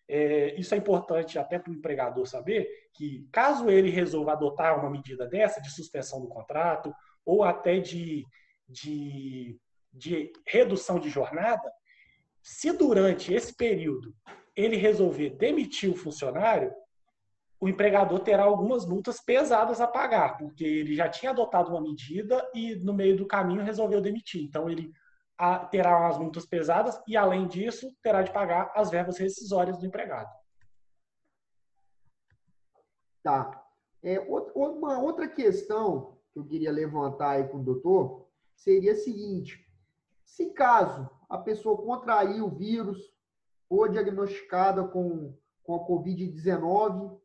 é, 0.10 0.60
isso 0.60 0.76
é 0.76 0.78
importante 0.78 1.40
até 1.40 1.58
para 1.58 1.72
o 1.72 1.74
empregador 1.74 2.26
saber 2.26 2.68
que, 2.94 3.26
caso 3.32 3.70
ele 3.70 3.90
resolva 3.90 4.34
adotar 4.34 4.78
uma 4.78 4.90
medida 4.90 5.26
dessa, 5.26 5.62
de 5.62 5.72
suspensão 5.72 6.20
do 6.20 6.28
contrato, 6.28 6.94
ou 7.26 7.46
até 7.46 7.80
de, 7.80 8.26
de, 8.68 9.58
de 9.94 10.34
redução 10.46 11.00
de 11.00 11.10
jornada, 11.10 11.72
se 12.48 12.72
durante 12.72 13.34
esse 13.34 13.54
período 13.54 14.16
ele 14.56 14.78
resolver 14.78 15.32
demitir 15.32 15.92
o 15.92 15.98
funcionário, 15.98 16.74
o 17.60 17.68
empregador 17.68 18.22
terá 18.22 18.44
algumas 18.44 18.86
multas 18.86 19.20
pesadas 19.20 19.82
a 19.82 19.88
pagar, 19.88 20.38
porque 20.38 20.64
ele 20.64 20.96
já 20.96 21.10
tinha 21.10 21.32
adotado 21.32 21.72
uma 21.72 21.82
medida 21.82 22.50
e 22.56 22.76
no 22.76 22.94
meio 22.94 23.18
do 23.18 23.28
caminho 23.28 23.64
resolveu 23.64 24.00
demitir. 24.00 24.46
Então 24.46 24.70
ele 24.70 24.94
terá 25.70 26.00
umas 26.00 26.18
multas 26.18 26.46
pesadas 26.46 26.98
e, 27.06 27.18
além 27.18 27.48
disso, 27.50 27.94
terá 28.02 28.22
de 28.22 28.32
pagar 28.32 28.72
as 28.74 28.90
verbas 28.90 29.18
rescisórias 29.18 29.78
do 29.78 29.86
empregado. 29.86 30.32
Tá. 33.22 33.62
É, 34.02 34.20
uma 34.56 35.00
outra 35.00 35.28
questão 35.28 36.18
que 36.32 36.40
eu 36.40 36.46
queria 36.46 36.72
levantar 36.72 37.32
aí 37.32 37.48
com 37.50 37.58
o 37.58 37.64
doutor 37.64 38.30
seria 38.56 38.94
a 38.94 38.96
seguinte: 38.96 39.70
se 40.24 40.52
caso 40.52 41.17
a 41.30 41.38
pessoa 41.38 41.78
contrair 41.78 42.42
o 42.42 42.50
vírus, 42.50 42.98
ou 43.70 43.88
diagnosticada 43.88 44.84
com, 44.86 45.36
com 45.64 45.76
a 45.76 45.88
Covid-19, 45.88 47.20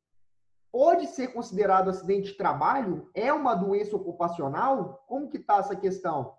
pode 0.70 1.06
ser 1.06 1.28
considerado 1.28 1.90
acidente 1.90 2.32
de 2.32 2.36
trabalho? 2.36 3.10
É 3.14 3.32
uma 3.32 3.54
doença 3.54 3.94
ocupacional? 3.94 5.04
Como 5.06 5.28
que 5.28 5.36
está 5.36 5.58
essa 5.58 5.76
questão? 5.76 6.36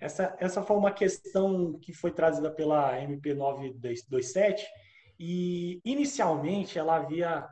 Essa, 0.00 0.36
essa 0.38 0.62
foi 0.62 0.76
uma 0.76 0.92
questão 0.92 1.78
que 1.80 1.92
foi 1.92 2.10
trazida 2.10 2.50
pela 2.50 3.00
MP 3.00 3.34
927 3.34 4.66
e, 5.18 5.80
inicialmente, 5.84 6.78
ela 6.78 6.96
havia 6.96 7.48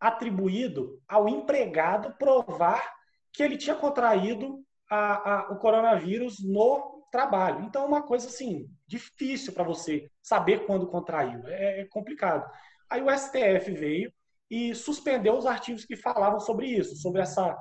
atribuído 0.00 1.02
ao 1.08 1.28
empregado 1.28 2.16
provar 2.16 2.94
que 3.32 3.42
ele 3.42 3.56
tinha 3.56 3.74
contraído 3.74 4.64
a, 4.88 5.48
a, 5.48 5.52
o 5.52 5.56
coronavírus 5.56 6.38
no 6.42 6.97
trabalho. 7.10 7.64
Então, 7.64 7.82
é 7.82 7.86
uma 7.86 8.02
coisa 8.02 8.28
assim, 8.28 8.68
difícil 8.86 9.52
para 9.52 9.64
você 9.64 10.10
saber 10.22 10.66
quando 10.66 10.86
contraiu. 10.86 11.46
É, 11.46 11.80
é 11.80 11.84
complicado. 11.86 12.50
Aí 12.88 13.02
o 13.02 13.10
STF 13.10 13.70
veio 13.72 14.12
e 14.50 14.74
suspendeu 14.74 15.36
os 15.36 15.46
artigos 15.46 15.84
que 15.84 15.96
falavam 15.96 16.40
sobre 16.40 16.66
isso, 16.66 16.96
sobre 16.96 17.20
essa, 17.20 17.56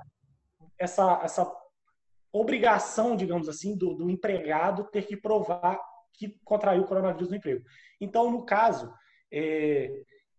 essa, 0.79 1.19
essa 1.23 1.51
obrigação, 2.31 3.15
digamos 3.15 3.49
assim, 3.49 3.75
do, 3.75 3.93
do 3.93 4.09
empregado 4.09 4.85
ter 4.85 5.05
que 5.05 5.17
provar 5.17 5.79
que 6.13 6.39
contraiu 6.43 6.81
o 6.81 6.87
coronavírus 6.87 7.29
no 7.29 7.35
emprego. 7.35 7.63
Então, 8.01 8.31
no 8.31 8.43
caso, 8.43 8.91
é, 9.31 9.91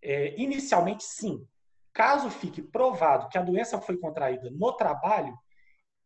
é, 0.02 0.40
inicialmente, 0.40 1.04
sim. 1.04 1.46
Caso 1.92 2.30
fique 2.30 2.62
provado 2.62 3.28
que 3.28 3.38
a 3.38 3.42
doença 3.42 3.80
foi 3.80 3.96
contraída 3.96 4.50
no 4.50 4.72
trabalho, 4.72 5.36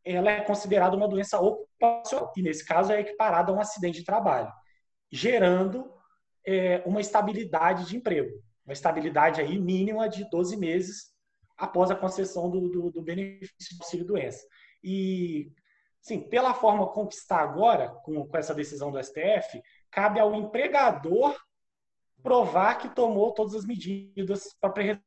ela 0.05 0.31
é 0.31 0.41
considerada 0.41 0.97
uma 0.97 1.09
doença 1.09 1.41
ocupacional, 1.41 2.33
e 2.37 2.43
nesse 2.43 2.65
caso 2.65 2.93
é 2.93 3.01
equiparada 3.01 3.53
a 3.53 3.55
um 3.55 3.61
acidente 3.61 4.01
de 4.01 4.05
trabalho, 4.05 4.53
gerando 5.11 5.93
é, 6.47 6.83
uma 6.87 7.01
estabilidade 7.01 7.87
de 7.87 7.97
emprego, 7.97 8.31
uma 8.65 8.73
estabilidade 8.73 9.41
aí 9.41 9.59
mínima 9.59 10.09
de 10.09 10.29
12 10.31 10.57
meses 10.57 11.12
após 11.57 11.91
a 11.91 11.97
concessão 11.97 12.51
do, 12.51 12.69
do, 12.69 12.91
do 12.91 13.03
benefício 13.03 13.77
do 13.77 13.83
auxílio-doença. 13.83 14.45
E 14.83 15.53
Sim, 16.03 16.29
pela 16.29 16.53
forma 16.53 16.88
como 16.88 17.09
está 17.09 17.37
agora, 17.38 17.88
com, 17.88 18.27
com 18.27 18.37
essa 18.37 18.53
decisão 18.53 18.91
do 18.91 19.03
STF, 19.03 19.62
cabe 19.88 20.19
ao 20.19 20.35
empregador 20.35 21.41
provar 22.21 22.77
que 22.79 22.88
tomou 22.88 23.33
todas 23.33 23.55
as 23.55 23.65
medidas 23.65 24.49
para 24.61 25.01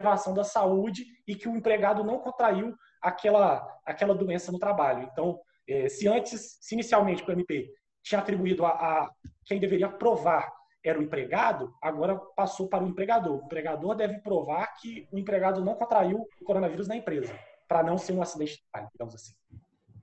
preservação 0.00 0.32
da 0.32 0.42
saúde 0.42 1.04
e 1.28 1.34
que 1.34 1.48
o 1.48 1.54
empregado 1.54 2.02
não 2.02 2.18
contraiu 2.18 2.74
aquela, 3.02 3.66
aquela 3.84 4.14
doença 4.14 4.50
no 4.50 4.58
trabalho. 4.58 5.08
Então, 5.12 5.38
é, 5.68 5.88
se 5.88 6.08
antes, 6.08 6.58
se 6.60 6.74
inicialmente 6.74 7.22
o 7.22 7.30
MP 7.30 7.70
tinha 8.02 8.20
atribuído 8.20 8.64
a, 8.64 8.70
a, 8.70 9.10
quem 9.44 9.60
deveria 9.60 9.88
provar 9.88 10.50
era 10.82 10.98
o 10.98 11.02
empregado, 11.02 11.74
agora 11.82 12.16
passou 12.34 12.66
para 12.66 12.82
o 12.82 12.88
empregador. 12.88 13.38
O 13.38 13.44
empregador 13.44 13.94
deve 13.94 14.18
provar 14.20 14.74
que 14.80 15.06
o 15.12 15.18
empregado 15.18 15.62
não 15.62 15.74
contraiu 15.74 16.26
o 16.40 16.44
coronavírus 16.44 16.88
na 16.88 16.96
empresa 16.96 17.38
para 17.68 17.82
não 17.82 17.98
ser 17.98 18.14
um 18.14 18.22
acidente 18.22 18.54
de 18.54 18.62
trabalho, 18.72 18.90
digamos 18.90 19.14
assim. 19.14 19.34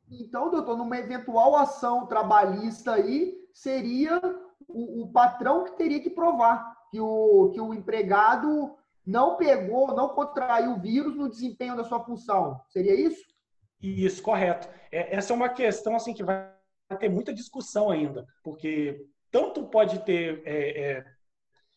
Então, 0.09 0.51
doutor, 0.51 0.77
numa 0.77 0.97
eventual 0.99 1.55
ação 1.55 2.05
trabalhista 2.05 2.93
aí, 2.93 3.35
seria 3.51 4.21
o, 4.67 5.03
o 5.03 5.11
patrão 5.11 5.63
que 5.65 5.71
teria 5.75 5.99
que 5.99 6.11
provar 6.11 6.77
que 6.91 6.99
o, 7.01 7.49
que 7.53 7.59
o 7.59 7.73
empregado 7.73 8.76
não 9.07 9.37
pegou, 9.37 9.95
não 9.95 10.09
contraiu 10.09 10.73
o 10.73 10.79
vírus 10.81 11.15
no 11.15 11.29
desempenho 11.29 11.77
da 11.77 11.85
sua 11.85 12.03
função. 12.03 12.61
Seria 12.67 12.93
isso? 12.93 13.23
Isso, 13.81 14.21
correto. 14.21 14.67
É, 14.91 15.15
essa 15.15 15.31
é 15.31 15.35
uma 15.35 15.47
questão 15.47 15.95
assim 15.95 16.13
que 16.13 16.23
vai 16.23 16.51
ter 16.99 17.07
muita 17.07 17.33
discussão 17.33 17.89
ainda, 17.89 18.25
porque 18.43 19.07
tanto 19.31 19.65
pode 19.67 20.03
ter 20.03 20.41
é, 20.45 20.81
é, 20.81 21.05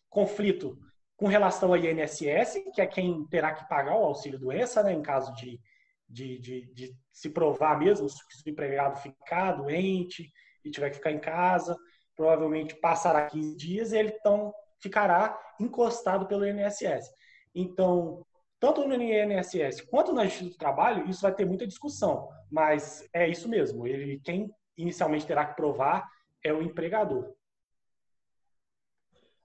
conflito 0.08 0.76
com 1.16 1.28
relação 1.28 1.68
ao 1.68 1.76
INSS, 1.76 2.64
que 2.74 2.80
é 2.80 2.86
quem 2.86 3.24
terá 3.28 3.54
que 3.54 3.68
pagar 3.68 3.96
o 3.96 4.04
auxílio-doença, 4.04 4.82
né, 4.82 4.92
em 4.92 5.02
caso 5.02 5.32
de, 5.34 5.60
de, 6.08 6.38
de, 6.38 6.74
de, 6.74 6.96
se 7.12 7.30
provar 7.30 7.78
mesmo 7.78 8.08
se 8.08 8.22
o 8.44 8.50
empregado 8.50 9.00
ficar 9.00 9.52
doente 9.52 10.32
e 10.64 10.70
tiver 10.70 10.90
que 10.90 10.96
ficar 10.96 11.12
em 11.12 11.20
casa, 11.20 11.76
provavelmente 12.16 12.74
passará 12.74 13.26
15 13.26 13.56
dias 13.56 13.92
e 13.92 13.98
ele 13.98 14.16
então 14.18 14.52
ficará 14.80 15.38
encostado 15.60 16.26
pelo 16.26 16.46
INSS. 16.46 17.19
Então, 17.54 18.24
tanto 18.58 18.86
no 18.86 18.94
INSS 18.94 19.82
quanto 19.82 20.12
na 20.12 20.24
Justiça 20.24 20.50
do 20.50 20.58
Trabalho, 20.58 21.08
isso 21.08 21.22
vai 21.22 21.34
ter 21.34 21.44
muita 21.44 21.66
discussão, 21.66 22.28
mas 22.50 23.08
é 23.12 23.28
isso 23.28 23.48
mesmo. 23.48 23.86
Ele, 23.86 24.20
quem 24.22 24.50
inicialmente 24.76 25.26
terá 25.26 25.44
que 25.44 25.56
provar 25.56 26.08
é 26.44 26.52
o 26.52 26.62
empregador. 26.62 27.32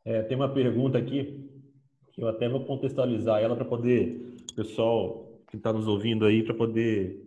É, 0.03 0.21
tem 0.23 0.37
uma 0.37 0.53
pergunta 0.53 0.97
aqui 0.97 1.49
que 2.11 2.21
eu 2.21 2.27
até 2.27 2.47
vou 2.47 2.65
contextualizar 2.65 3.41
ela 3.41 3.55
para 3.55 3.65
poder 3.65 4.35
pessoal 4.55 5.25
que 5.49 5.57
está 5.57 5.73
nos 5.73 5.87
ouvindo 5.87 6.25
aí 6.25 6.43
para 6.43 6.53
poder 6.53 7.21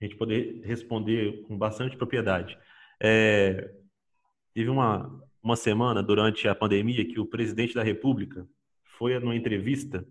a 0.00 0.04
gente 0.04 0.16
poder 0.16 0.60
responder 0.64 1.42
com 1.44 1.56
bastante 1.56 1.96
propriedade. 1.96 2.58
É, 3.00 3.72
teve 4.52 4.68
uma 4.68 5.24
uma 5.44 5.56
semana 5.56 6.02
durante 6.02 6.48
a 6.48 6.54
pandemia 6.54 7.04
que 7.04 7.20
o 7.20 7.26
presidente 7.26 7.74
da 7.74 7.82
República 7.82 8.48
foi 8.96 9.18
numa 9.18 9.36
entrevista 9.36 10.06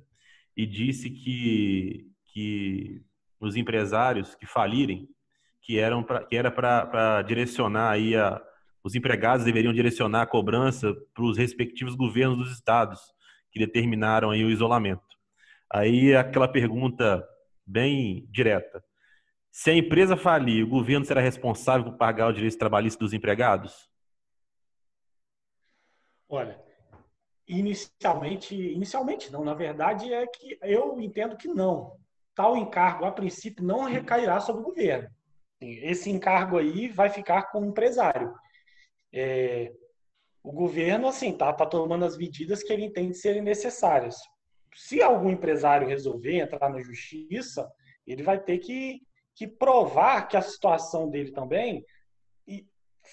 e 0.56 0.66
disse 0.66 1.10
que 1.10 2.10
que 2.26 3.04
os 3.39 3.56
empresários 3.56 4.34
que 4.34 4.48
falirem 4.48 5.08
que 5.62 5.78
eram 5.78 6.04
pra, 6.04 6.24
que 6.24 6.36
era 6.36 6.52
para 6.52 7.22
direcionar 7.22 7.92
aí 7.92 8.16
a, 8.16 8.42
os 8.84 8.96
empregados 8.96 9.46
deveriam 9.46 9.74
direcionar 9.74 10.24
a 10.24 10.28
cobrança 10.28 10.94
para 11.13 11.24
os 11.24 11.38
respectivos 11.38 11.96
governos 11.96 12.38
dos 12.38 12.52
estados 12.52 13.00
que 13.52 13.60
determinaram 13.60 14.32
aí 14.32 14.44
o 14.44 14.50
isolamento. 14.50 15.02
Aí 15.72 16.16
aquela 16.16 16.48
pergunta 16.48 17.26
bem 17.66 18.28
direta. 18.30 18.84
Se 19.50 19.70
a 19.70 19.76
empresa 19.76 20.18
falir, 20.18 20.63
o 20.63 20.68
governo 20.68 21.06
será 21.06 21.22
responsável 21.22 21.86
por 21.86 21.98
pagar 21.98 22.28
o 22.28 22.34
direito 22.34 22.58
trabalhista 22.58 23.00
dos 23.00 23.13
empregados? 23.13 23.89
Olha, 26.28 26.60
inicialmente, 27.47 28.56
inicialmente 28.56 29.32
não, 29.32 29.43
na 29.43 29.53
verdade 29.53 30.13
é 30.13 30.25
que 30.27 30.58
eu 30.62 30.99
entendo 30.99 31.38
que 31.38 31.47
não. 31.47 31.97
Tal 32.36 32.58
encargo, 32.58 33.06
a 33.06 33.12
princípio, 33.12 33.63
não 33.63 33.84
recairá 33.84 34.39
sobre 34.39 34.62
o 34.62 34.65
governo. 34.65 35.10
Esse 35.62 36.10
encargo 36.10 36.58
aí 36.58 36.88
vai 36.88 37.10
ficar 37.10 37.51
com 37.51 37.62
o 37.62 37.65
empresário. 37.65 38.34
É, 39.13 39.71
o 40.41 40.51
governo, 40.51 41.08
assim, 41.08 41.32
tá, 41.32 41.53
tá 41.53 41.65
tomando 41.65 42.03
as 42.06 42.17
medidas 42.17 42.63
que 42.63 42.73
ele 42.73 42.86
entende 42.86 43.15
serem 43.15 43.41
necessárias. 43.41 44.17
Se 44.75 45.01
algum 45.01 45.29
empresário 45.29 45.88
resolver 45.88 46.39
entrar 46.39 46.69
na 46.69 46.82
justiça, 46.82 47.71
ele 48.06 48.23
vai 48.23 48.39
ter 48.39 48.58
que, 48.58 49.01
que 49.36 49.47
provar 49.47 50.27
que 50.27 50.36
a 50.36 50.41
situação 50.41 51.10
dele 51.10 51.32
também 51.32 51.86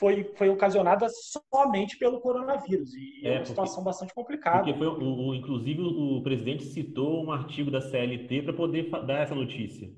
foi, 0.00 0.24
foi 0.34 0.48
ocasionada 0.48 1.06
somente 1.10 1.98
pelo 1.98 2.20
coronavírus. 2.20 2.94
E 2.94 3.26
é, 3.26 3.34
é 3.34 3.36
uma 3.36 3.44
situação 3.44 3.84
bastante 3.84 4.14
complicada. 4.14 4.64
Porque 4.64 4.78
foi, 4.78 4.86
o, 4.86 5.28
o, 5.28 5.34
inclusive, 5.34 5.82
o 5.82 6.22
presidente 6.22 6.64
citou 6.64 7.22
um 7.22 7.30
artigo 7.30 7.70
da 7.70 7.82
CLT 7.82 8.42
para 8.42 8.54
poder 8.54 8.90
dar 9.04 9.20
essa 9.20 9.34
notícia. 9.34 9.92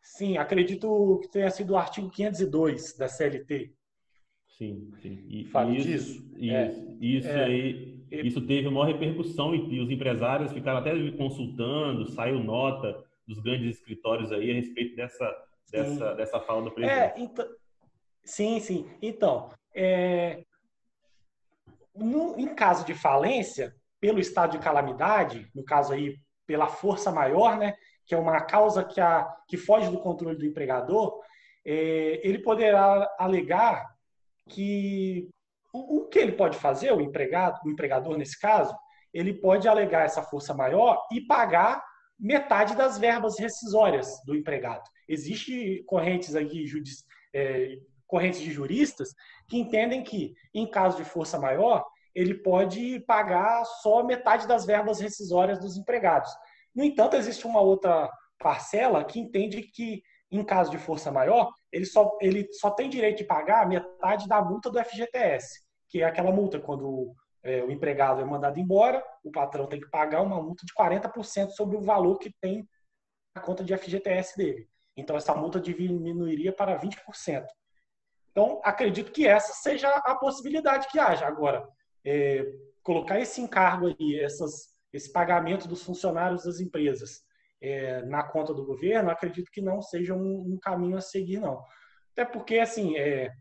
Sim, 0.00 0.38
acredito 0.38 1.20
que 1.20 1.30
tenha 1.30 1.50
sido 1.50 1.74
o 1.74 1.76
artigo 1.76 2.10
502 2.10 2.96
da 2.96 3.08
CLT. 3.08 3.74
Sim, 4.56 4.90
sim. 5.02 5.22
E, 5.28 5.44
Fala 5.44 5.70
isso, 5.70 5.88
disso. 5.88 6.32
Isso, 6.36 6.54
é, 6.54 6.96
isso, 7.00 7.28
é, 7.28 7.44
aí, 7.44 8.04
isso 8.10 8.40
teve 8.46 8.68
uma 8.68 8.86
repercussão 8.86 9.54
e, 9.54 9.74
e 9.74 9.80
os 9.80 9.90
empresários 9.90 10.50
ficaram 10.50 10.78
até 10.78 10.92
consultando, 11.12 12.10
saiu 12.10 12.42
nota 12.42 13.04
dos 13.26 13.38
grandes 13.38 13.76
escritórios 13.76 14.32
aí 14.32 14.50
a 14.50 14.54
respeito 14.54 14.96
dessa, 14.96 15.30
dessa, 15.70 16.14
dessa 16.14 16.40
fala 16.40 16.62
do 16.62 16.70
presidente. 16.70 17.20
É, 17.20 17.22
então, 17.22 17.46
sim, 18.24 18.60
sim. 18.60 18.90
Então, 19.00 19.50
é, 19.74 20.44
no, 21.94 22.38
em 22.38 22.54
caso 22.54 22.84
de 22.84 22.94
falência, 22.94 23.74
pelo 24.00 24.18
estado 24.18 24.52
de 24.52 24.58
calamidade, 24.58 25.48
no 25.54 25.64
caso 25.64 25.92
aí 25.92 26.16
pela 26.46 26.66
força 26.66 27.10
maior, 27.10 27.56
né, 27.56 27.74
que 28.04 28.14
é 28.14 28.18
uma 28.18 28.40
causa 28.40 28.84
que, 28.84 29.00
a, 29.00 29.32
que 29.48 29.56
foge 29.56 29.90
do 29.90 30.00
controle 30.00 30.36
do 30.36 30.44
empregador, 30.44 31.20
é, 31.64 32.20
ele 32.26 32.40
poderá 32.40 33.08
alegar 33.18 33.86
que 34.48 35.28
o, 35.72 35.98
o, 35.98 36.08
que 36.08 36.18
ele 36.18 36.32
pode 36.32 36.58
fazer, 36.58 36.92
o 36.92 37.00
empregado, 37.00 37.60
o 37.64 37.70
empregador 37.70 38.16
nesse 38.18 38.38
caso, 38.38 38.74
ele 39.14 39.34
pode 39.34 39.68
alegar 39.68 40.04
essa 40.04 40.22
força 40.22 40.52
maior 40.52 41.00
e 41.12 41.20
pagar 41.20 41.82
metade 42.18 42.76
das 42.76 42.98
verbas 42.98 43.38
rescisórias 43.38 44.08
do 44.26 44.34
empregado. 44.34 44.82
Existem 45.08 45.84
correntes 45.84 46.34
aqui, 46.34 46.66
judici, 46.66 47.04
é, 47.34 47.78
correntes 48.12 48.40
de 48.40 48.50
juristas 48.50 49.14
que 49.48 49.56
entendem 49.56 50.04
que, 50.04 50.34
em 50.52 50.70
caso 50.70 50.98
de 50.98 51.04
força 51.04 51.38
maior, 51.38 51.82
ele 52.14 52.34
pode 52.34 53.00
pagar 53.06 53.64
só 53.64 54.04
metade 54.04 54.46
das 54.46 54.66
verbas 54.66 55.00
rescisórias 55.00 55.58
dos 55.58 55.78
empregados. 55.78 56.30
No 56.74 56.84
entanto, 56.84 57.16
existe 57.16 57.46
uma 57.46 57.62
outra 57.62 58.10
parcela 58.38 59.02
que 59.02 59.18
entende 59.18 59.62
que, 59.62 60.02
em 60.30 60.44
caso 60.44 60.70
de 60.70 60.76
força 60.76 61.10
maior, 61.10 61.50
ele 61.72 61.86
só, 61.86 62.18
ele 62.20 62.46
só 62.52 62.70
tem 62.70 62.90
direito 62.90 63.18
de 63.18 63.24
pagar 63.24 63.66
metade 63.66 64.28
da 64.28 64.42
multa 64.42 64.70
do 64.70 64.78
FGTS, 64.84 65.62
que 65.88 66.02
é 66.02 66.04
aquela 66.04 66.30
multa 66.30 66.60
quando 66.60 67.14
é, 67.42 67.64
o 67.64 67.70
empregado 67.70 68.20
é 68.20 68.24
mandado 68.26 68.60
embora, 68.60 69.02
o 69.24 69.30
patrão 69.30 69.66
tem 69.66 69.80
que 69.80 69.88
pagar 69.88 70.20
uma 70.20 70.36
multa 70.36 70.66
de 70.66 70.74
40% 70.74 71.52
sobre 71.52 71.78
o 71.78 71.82
valor 71.82 72.18
que 72.18 72.30
tem 72.42 72.62
a 73.34 73.40
conta 73.40 73.64
de 73.64 73.74
FGTS 73.74 74.36
dele. 74.36 74.68
Então, 74.98 75.16
essa 75.16 75.34
multa 75.34 75.58
diminuiria 75.58 76.52
para 76.52 76.78
20%. 76.78 77.46
Então, 78.32 78.60
acredito 78.64 79.12
que 79.12 79.26
essa 79.26 79.52
seja 79.52 79.88
a 79.88 80.14
possibilidade 80.16 80.88
que 80.88 80.98
haja. 80.98 81.26
Agora, 81.26 81.68
é, 82.04 82.44
colocar 82.82 83.20
esse 83.20 83.40
encargo 83.40 83.86
aí, 83.86 84.18
essas 84.18 84.72
esse 84.92 85.10
pagamento 85.10 85.66
dos 85.66 85.82
funcionários 85.82 86.44
das 86.44 86.60
empresas 86.60 87.22
é, 87.60 88.02
na 88.02 88.22
conta 88.22 88.52
do 88.52 88.64
governo, 88.64 89.10
acredito 89.10 89.50
que 89.50 89.62
não 89.62 89.80
seja 89.80 90.14
um, 90.14 90.52
um 90.52 90.58
caminho 90.60 90.96
a 90.96 91.00
seguir, 91.00 91.40
não. 91.40 91.64
Até 92.12 92.24
porque, 92.24 92.58
assim, 92.58 92.96
é, 92.98 93.32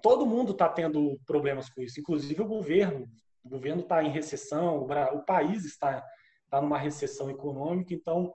todo 0.00 0.26
mundo 0.26 0.52
está 0.52 0.68
tendo 0.68 1.18
problemas 1.26 1.68
com 1.68 1.82
isso, 1.82 2.00
inclusive 2.00 2.40
o 2.40 2.46
governo. 2.46 3.06
O 3.44 3.48
governo 3.48 3.82
está 3.82 4.02
em 4.02 4.10
recessão, 4.10 4.78
o, 4.78 4.84
o 4.84 5.24
país 5.24 5.64
está, 5.64 6.02
está 6.44 6.62
numa 6.62 6.78
recessão 6.78 7.28
econômica, 7.30 7.92
então 7.92 8.32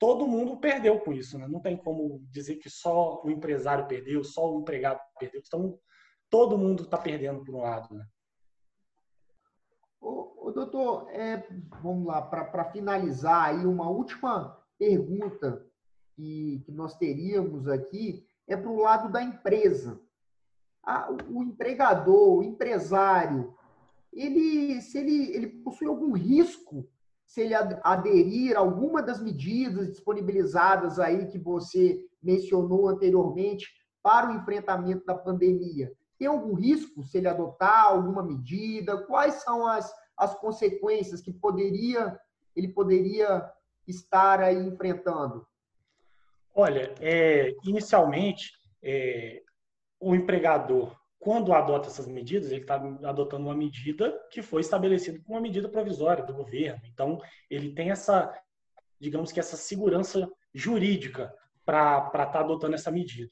todo 0.00 0.26
mundo 0.26 0.56
perdeu 0.56 0.98
com 0.98 1.12
isso. 1.12 1.38
Né? 1.38 1.46
Não 1.46 1.60
tem 1.60 1.76
como 1.76 2.24
dizer 2.30 2.56
que 2.56 2.70
só 2.70 3.22
o 3.22 3.30
empresário 3.30 3.86
perdeu, 3.86 4.24
só 4.24 4.50
o 4.50 4.60
empregado 4.62 4.98
perdeu. 5.18 5.42
Então, 5.46 5.78
todo 6.30 6.58
mundo 6.58 6.84
está 6.84 6.96
perdendo 6.96 7.44
por 7.44 7.54
um 7.54 7.60
lado. 7.60 7.94
Né? 7.94 8.04
Ô 10.00 10.50
doutor, 10.50 11.08
é, 11.10 11.46
vamos 11.82 12.06
lá, 12.06 12.22
para 12.22 12.64
finalizar 12.64 13.50
aí, 13.50 13.66
uma 13.66 13.88
última 13.90 14.58
pergunta 14.78 15.64
que, 16.16 16.62
que 16.64 16.72
nós 16.72 16.96
teríamos 16.96 17.68
aqui 17.68 18.26
é 18.48 18.56
para 18.56 18.70
o 18.70 18.80
lado 18.80 19.12
da 19.12 19.22
empresa. 19.22 20.00
o 21.28 21.42
empregador, 21.42 22.38
o 22.38 22.42
empresário, 22.42 23.54
ele, 24.10 24.80
se 24.80 24.98
ele, 24.98 25.32
ele 25.34 25.46
possui 25.46 25.86
algum 25.86 26.12
risco 26.12 26.88
se 27.30 27.42
ele 27.42 27.54
aderir 27.84 28.56
a 28.56 28.58
alguma 28.58 29.00
das 29.00 29.22
medidas 29.22 29.86
disponibilizadas 29.86 30.98
aí 30.98 31.28
que 31.28 31.38
você 31.38 32.04
mencionou 32.20 32.88
anteriormente 32.88 33.68
para 34.02 34.28
o 34.28 34.34
enfrentamento 34.34 35.06
da 35.06 35.14
pandemia? 35.14 35.92
Tem 36.18 36.26
algum 36.26 36.54
risco 36.54 37.04
se 37.04 37.18
ele 37.18 37.28
adotar 37.28 37.84
alguma 37.84 38.20
medida? 38.20 39.06
Quais 39.06 39.34
são 39.44 39.64
as, 39.64 39.94
as 40.16 40.34
consequências 40.40 41.20
que 41.20 41.32
poderia 41.32 42.18
ele 42.56 42.66
poderia 42.66 43.48
estar 43.86 44.40
aí 44.40 44.58
enfrentando? 44.66 45.46
Olha, 46.52 46.92
é, 46.98 47.54
inicialmente, 47.62 48.50
é, 48.82 49.40
o 50.00 50.16
empregador, 50.16 50.99
quando 51.20 51.52
adota 51.52 51.88
essas 51.88 52.08
medidas, 52.08 52.50
ele 52.50 52.62
está 52.62 52.76
adotando 53.04 53.44
uma 53.44 53.54
medida 53.54 54.18
que 54.30 54.40
foi 54.40 54.62
estabelecida 54.62 55.20
como 55.20 55.36
uma 55.36 55.42
medida 55.42 55.68
provisória 55.68 56.24
do 56.24 56.32
governo. 56.32 56.80
Então, 56.86 57.20
ele 57.50 57.74
tem 57.74 57.90
essa, 57.90 58.34
digamos 58.98 59.30
que 59.30 59.38
essa 59.38 59.54
segurança 59.54 60.26
jurídica 60.54 61.32
para 61.64 62.06
estar 62.06 62.26
tá 62.26 62.40
adotando 62.40 62.74
essa 62.74 62.90
medida. 62.90 63.30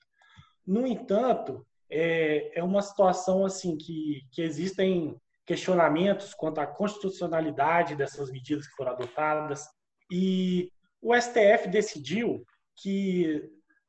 No 0.66 0.86
entanto, 0.86 1.66
é, 1.90 2.58
é 2.58 2.62
uma 2.62 2.82
situação 2.82 3.46
assim 3.46 3.74
que, 3.78 4.20
que 4.32 4.42
existem 4.42 5.18
questionamentos 5.46 6.34
quanto 6.34 6.58
à 6.58 6.66
constitucionalidade 6.66 7.96
dessas 7.96 8.30
medidas 8.30 8.68
que 8.68 8.76
foram 8.76 8.92
adotadas. 8.92 9.64
E 10.12 10.70
o 11.00 11.18
STF 11.18 11.68
decidiu 11.70 12.44
que 12.76 13.42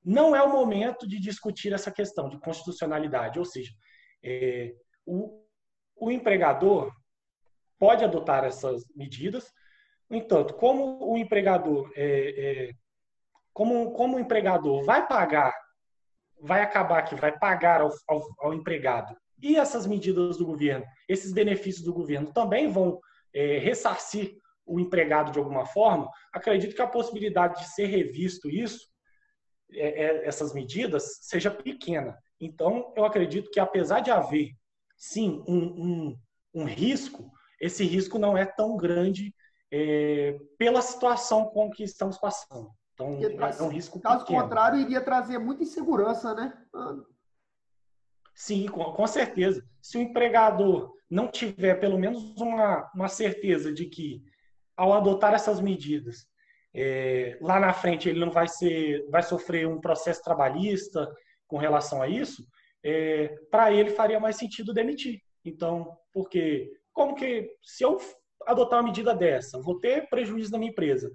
não 0.04 0.34
é 0.34 0.42
o 0.42 0.54
momento 0.54 1.06
de 1.06 1.20
discutir 1.20 1.74
essa 1.74 1.92
questão 1.92 2.30
de 2.30 2.40
constitucionalidade, 2.40 3.38
ou 3.38 3.44
seja, 3.44 3.72
é, 4.24 4.76
o, 5.06 5.44
o 5.96 6.12
empregador 6.12 6.92
pode 7.78 8.04
adotar 8.04 8.44
essas 8.44 8.84
medidas. 8.96 9.52
No 10.10 10.18
entanto, 10.18 10.54
como 10.56 11.12
o 11.12 11.18
empregador, 11.18 11.92
é, 11.96 12.68
é, 12.68 12.74
como, 13.54 13.92
como 13.92 14.18
o 14.18 14.20
empregador 14.20 14.84
vai 14.84 15.08
pagar, 15.08 15.54
vai 16.42 16.62
acabar 16.62 17.04
que 17.04 17.16
vai 17.16 17.38
pagar 17.38 17.82
ao, 17.82 17.92
ao, 18.08 18.24
ao, 18.40 18.54
empregado 18.54 19.16
e 19.42 19.56
essas 19.58 19.86
medidas 19.86 20.38
do 20.38 20.46
governo, 20.46 20.86
esses 21.08 21.34
benefícios 21.34 21.84
do 21.84 21.94
governo 21.94 22.32
também 22.34 22.70
vão 22.70 23.00
é, 23.34 23.58
ressarcir 23.58 24.38
o 24.66 24.80
empregado 24.80 25.32
de 25.32 25.40
alguma 25.40 25.66
forma, 25.66 26.10
acredito 26.32 26.76
que 26.76 26.82
a 26.82 26.88
possibilidade 26.88 27.60
de 27.60 27.70
ser 27.74 27.88
revisto 27.88 28.50
isso, 28.50 28.88
é, 29.72 30.06
é, 30.06 30.28
essas 30.28 30.54
medidas, 30.54 31.20
seja 31.22 31.50
pequena. 31.50 32.18
Então, 32.40 32.94
eu 32.96 33.06
acredito 33.06 33.52
que 33.52 33.60
apesar 33.60 34.00
de 34.00 34.12
haver, 34.12 34.52
sim, 34.98 35.44
um, 35.48 35.58
um, 35.58 36.20
um 36.54 36.64
risco, 36.64 37.32
esse 37.60 37.84
risco 37.84 38.18
não 38.18 38.38
é 38.38 38.46
tão 38.46 38.78
grande 38.78 39.34
é, 39.72 40.40
pela 40.58 40.82
situação 40.82 41.46
com 41.46 41.70
que 41.70 41.84
estamos 41.84 42.18
passando. 42.18 42.72
Então, 42.94 43.18
é 43.22 43.64
um 43.64 43.70
risco 43.70 44.00
Caso 44.00 44.26
pequeno. 44.26 44.44
contrário, 44.44 44.80
iria 44.80 45.02
trazer 45.02 45.38
muita 45.38 45.64
insegurança, 45.64 46.34
né? 46.34 46.54
Sim, 48.36 48.68
com, 48.68 48.84
com, 48.92 49.08
certeza. 49.08 49.64
Se 49.82 49.98
o 49.98 50.02
empregador 50.02 50.94
não 51.10 51.28
tiver 51.28 51.76
pelo 51.76 51.98
menos 51.98 52.36
uma, 52.36 52.90
uma 52.94 53.08
certeza 53.08 53.72
de 53.72 53.86
que, 53.86 54.22
ao 54.76 54.94
adotar 54.94 55.34
essas 55.34 55.62
medidas, 55.62 56.28
é, 56.74 57.38
lá 57.42 57.60
na 57.60 57.74
frente 57.74 58.08
ele 58.10 58.20
não 58.20 58.32
vai 58.32 58.48
ser, 58.48 59.06
vai 59.10 59.24
sofrer 59.24 59.68
um 59.68 59.80
processo 59.80 60.22
trabalhista 60.22 61.10
com 61.50 61.58
relação 61.58 62.02
a 62.02 62.08
isso, 62.08 62.48
é, 62.86 63.36
para 63.52 63.74
ele 63.74 63.90
faria 63.90 64.20
mais 64.20 64.38
sentido 64.38 64.74
demitir. 64.74 65.20
Então, 65.44 65.98
porque 66.14 66.72
como 66.94 67.16
que, 67.16 67.50
se 67.62 67.84
eu 67.84 67.98
adotar 68.46 68.80
uma 68.80 68.88
medida 68.88 69.14
dessa, 69.14 69.60
vou 69.60 69.80
ter 69.80 70.08
prejuízo 70.10 70.52
na 70.52 70.60
minha 70.60 70.72
empresa, 70.72 71.12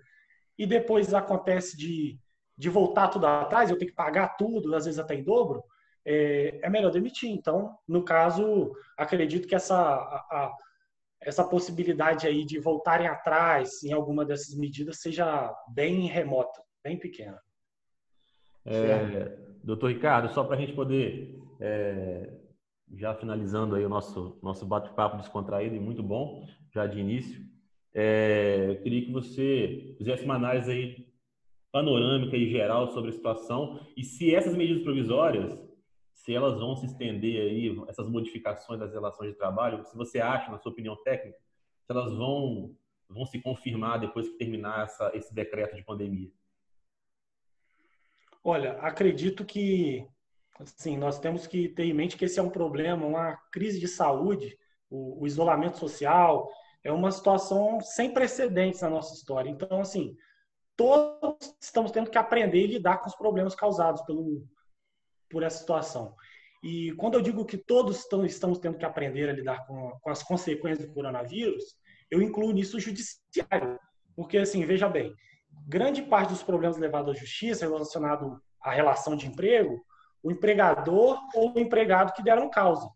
e 0.58 0.66
depois 0.66 1.14
acontece 1.14 1.76
de, 1.76 2.18
de 2.58 2.68
voltar 2.68 3.08
tudo 3.08 3.26
atrás, 3.26 3.70
eu 3.70 3.78
tenho 3.78 3.90
que 3.90 3.96
pagar 3.96 4.36
tudo, 4.36 4.74
às 4.74 4.84
vezes 4.84 5.00
até 5.00 5.14
em 5.14 5.24
dobro, 5.24 5.62
é, 6.04 6.60
é 6.62 6.68
melhor 6.68 6.90
demitir. 6.90 7.30
Então, 7.30 7.76
no 7.88 8.04
caso, 8.04 8.72
acredito 8.96 9.48
que 9.48 9.54
essa, 9.54 9.76
a, 9.76 10.16
a, 10.30 10.56
essa 11.20 11.44
possibilidade 11.44 12.26
aí 12.26 12.44
de 12.44 12.58
voltarem 12.58 13.06
atrás 13.06 13.82
em 13.82 13.92
alguma 13.92 14.24
dessas 14.24 14.54
medidas 14.54 15.00
seja 15.00 15.52
bem 15.68 16.06
remota, 16.06 16.62
bem 16.82 16.98
pequena. 16.98 17.40
É, 18.66 19.53
doutor 19.64 19.88
Ricardo, 19.88 20.32
só 20.32 20.44
para 20.44 20.56
a 20.56 20.60
gente 20.60 20.74
poder 20.74 21.40
é, 21.58 22.30
já 22.92 23.14
finalizando 23.14 23.74
aí 23.74 23.84
o 23.84 23.88
nosso, 23.88 24.38
nosso 24.42 24.66
bate-papo 24.66 25.16
descontraído 25.16 25.74
e 25.74 25.80
muito 25.80 26.02
bom, 26.02 26.46
já 26.72 26.86
de 26.86 27.00
início, 27.00 27.42
é, 27.94 28.66
eu 28.68 28.82
queria 28.82 29.04
que 29.04 29.12
você 29.12 29.94
fizesse 29.96 30.24
uma 30.24 30.34
análise 30.34 30.70
aí 30.70 31.06
panorâmica 31.72 32.36
e 32.36 32.50
geral 32.50 32.88
sobre 32.88 33.10
a 33.10 33.12
situação 33.12 33.80
e 33.96 34.04
se 34.04 34.34
essas 34.34 34.54
medidas 34.54 34.82
provisórias, 34.82 35.58
se 36.12 36.34
elas 36.34 36.58
vão 36.58 36.76
se 36.76 36.86
estender 36.86 37.40
aí, 37.40 37.76
essas 37.88 38.08
modificações 38.08 38.78
das 38.78 38.92
relações 38.92 39.30
de 39.30 39.38
trabalho, 39.38 39.84
se 39.84 39.96
você 39.96 40.20
acha, 40.20 40.50
na 40.50 40.58
sua 40.58 40.72
opinião 40.72 40.96
técnica, 41.02 41.38
se 41.84 41.92
elas 41.92 42.12
vão, 42.12 42.76
vão 43.08 43.24
se 43.24 43.40
confirmar 43.40 43.98
depois 43.98 44.28
que 44.28 44.36
terminar 44.36 44.84
essa, 44.84 45.10
esse 45.14 45.34
decreto 45.34 45.74
de 45.74 45.84
pandemia. 45.84 46.30
Olha, 48.44 48.72
acredito 48.80 49.44
que 49.44 50.06
Assim, 50.58 50.96
nós 50.96 51.18
temos 51.18 51.46
que 51.46 51.68
ter 51.68 51.84
em 51.84 51.92
mente 51.92 52.16
que 52.16 52.24
esse 52.24 52.38
é 52.38 52.42
um 52.42 52.50
problema, 52.50 53.06
uma 53.06 53.36
crise 53.50 53.80
de 53.80 53.88
saúde, 53.88 54.56
o, 54.88 55.22
o 55.22 55.26
isolamento 55.26 55.78
social, 55.78 56.48
é 56.84 56.92
uma 56.92 57.10
situação 57.10 57.80
sem 57.80 58.12
precedentes 58.12 58.80
na 58.80 58.90
nossa 58.90 59.14
história. 59.14 59.50
Então, 59.50 59.80
assim, 59.80 60.14
todos 60.76 61.56
estamos 61.60 61.90
tendo 61.90 62.08
que 62.08 62.18
aprender 62.18 62.64
a 62.64 62.68
lidar 62.68 62.98
com 62.98 63.08
os 63.08 63.16
problemas 63.16 63.54
causados 63.54 64.02
pelo, 64.02 64.46
por 65.28 65.42
essa 65.42 65.58
situação. 65.58 66.14
E 66.62 66.92
quando 66.92 67.14
eu 67.14 67.20
digo 67.20 67.44
que 67.44 67.58
todos 67.58 67.98
estão, 67.98 68.24
estamos 68.24 68.58
tendo 68.58 68.78
que 68.78 68.84
aprender 68.84 69.28
a 69.28 69.32
lidar 69.32 69.66
com, 69.66 69.98
com, 70.00 70.10
as 70.10 70.22
consequências 70.22 70.86
do 70.86 70.94
coronavírus, 70.94 71.76
eu 72.10 72.22
incluo 72.22 72.52
nisso 72.52 72.76
o 72.76 72.80
judiciário. 72.80 73.78
Porque, 74.14 74.38
assim, 74.38 74.64
veja 74.64 74.88
bem, 74.88 75.12
grande 75.66 76.02
parte 76.02 76.30
dos 76.30 76.42
problemas 76.42 76.76
levados 76.76 77.16
à 77.16 77.18
justiça 77.18 77.66
relacionado 77.66 78.42
à 78.60 78.70
relação 78.70 79.16
de 79.16 79.26
emprego 79.26 79.84
o 80.24 80.32
empregador 80.32 81.20
ou 81.34 81.54
o 81.54 81.58
empregado 81.58 82.14
que 82.14 82.22
deram 82.22 82.48
causa. 82.48 82.88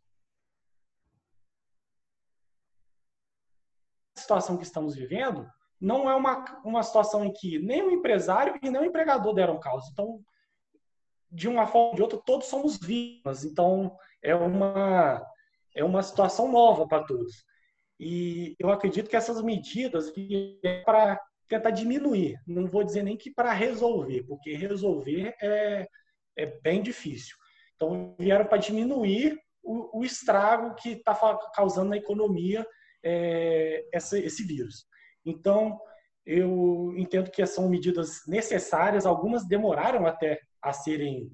A 4.16 4.20
situação 4.20 4.56
que 4.56 4.62
estamos 4.62 4.96
vivendo 4.96 5.46
não 5.78 6.08
é 6.08 6.14
uma, 6.16 6.42
uma 6.64 6.82
situação 6.82 7.22
em 7.26 7.32
que 7.32 7.58
nem 7.58 7.82
o 7.82 7.90
empresário 7.90 8.58
e 8.62 8.70
nem 8.70 8.80
o 8.80 8.84
empregador 8.86 9.34
deram 9.34 9.60
causa. 9.60 9.90
Então, 9.92 10.24
de 11.30 11.46
uma 11.46 11.66
forma 11.66 11.90
ou 11.90 11.94
de 11.96 12.02
outra, 12.02 12.18
todos 12.24 12.46
somos 12.46 12.78
vítimas. 12.78 13.44
Então, 13.44 13.94
é 14.22 14.34
uma, 14.34 15.22
é 15.76 15.84
uma 15.84 16.02
situação 16.02 16.50
nova 16.50 16.88
para 16.88 17.04
todos. 17.04 17.44
E 18.00 18.56
eu 18.58 18.70
acredito 18.70 19.10
que 19.10 19.16
essas 19.16 19.42
medidas 19.42 20.10
vieram 20.14 20.82
para 20.86 21.20
tentar 21.48 21.70
diminuir. 21.70 22.38
Não 22.46 22.66
vou 22.66 22.84
dizer 22.84 23.02
nem 23.02 23.16
que 23.16 23.30
para 23.30 23.52
resolver, 23.52 24.24
porque 24.24 24.54
resolver 24.54 25.34
é, 25.42 25.88
é 26.36 26.46
bem 26.62 26.82
difícil. 26.82 27.36
Então, 27.74 28.14
vieram 28.18 28.44
para 28.44 28.58
diminuir 28.58 29.38
o, 29.62 30.00
o, 30.00 30.04
estrago 30.04 30.74
que 30.74 30.90
está 30.90 31.14
causando 31.54 31.90
na 31.90 31.96
economia 31.96 32.66
é, 33.02 33.84
essa, 33.92 34.18
esse 34.18 34.44
vírus. 34.44 34.84
Então, 35.24 35.80
eu 36.26 36.92
entendo 36.96 37.30
que 37.30 37.44
são 37.46 37.68
medidas 37.68 38.20
necessárias, 38.26 39.06
algumas 39.06 39.46
demoraram 39.46 40.06
até 40.06 40.40
a 40.60 40.72
serem, 40.72 41.32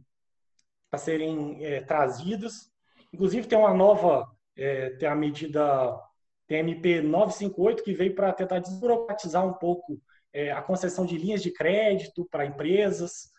a 0.93 0.99
serem 0.99 1.65
é, 1.65 1.81
trazidas. 1.81 2.71
Inclusive, 3.13 3.49
tem 3.49 3.59
uma 3.59 3.75
nova, 3.75 4.29
é, 4.57 4.91
tem 4.91 5.09
a 5.09 5.15
medida 5.15 5.99
TMP 6.47 7.01
958, 7.01 7.83
que 7.83 7.95
veio 7.95 8.15
para 8.15 8.33
tentar 8.33 8.59
desburocratizar 8.59 9.47
um 9.47 9.55
pouco 9.55 10.01
é, 10.33 10.51
a 10.53 10.63
concessão 10.63 11.07
de 11.07 11.17
linhas 11.17 11.43
de 11.43 11.51
crédito 11.51 12.27
para 12.31 12.47
empresas, 12.47 13.35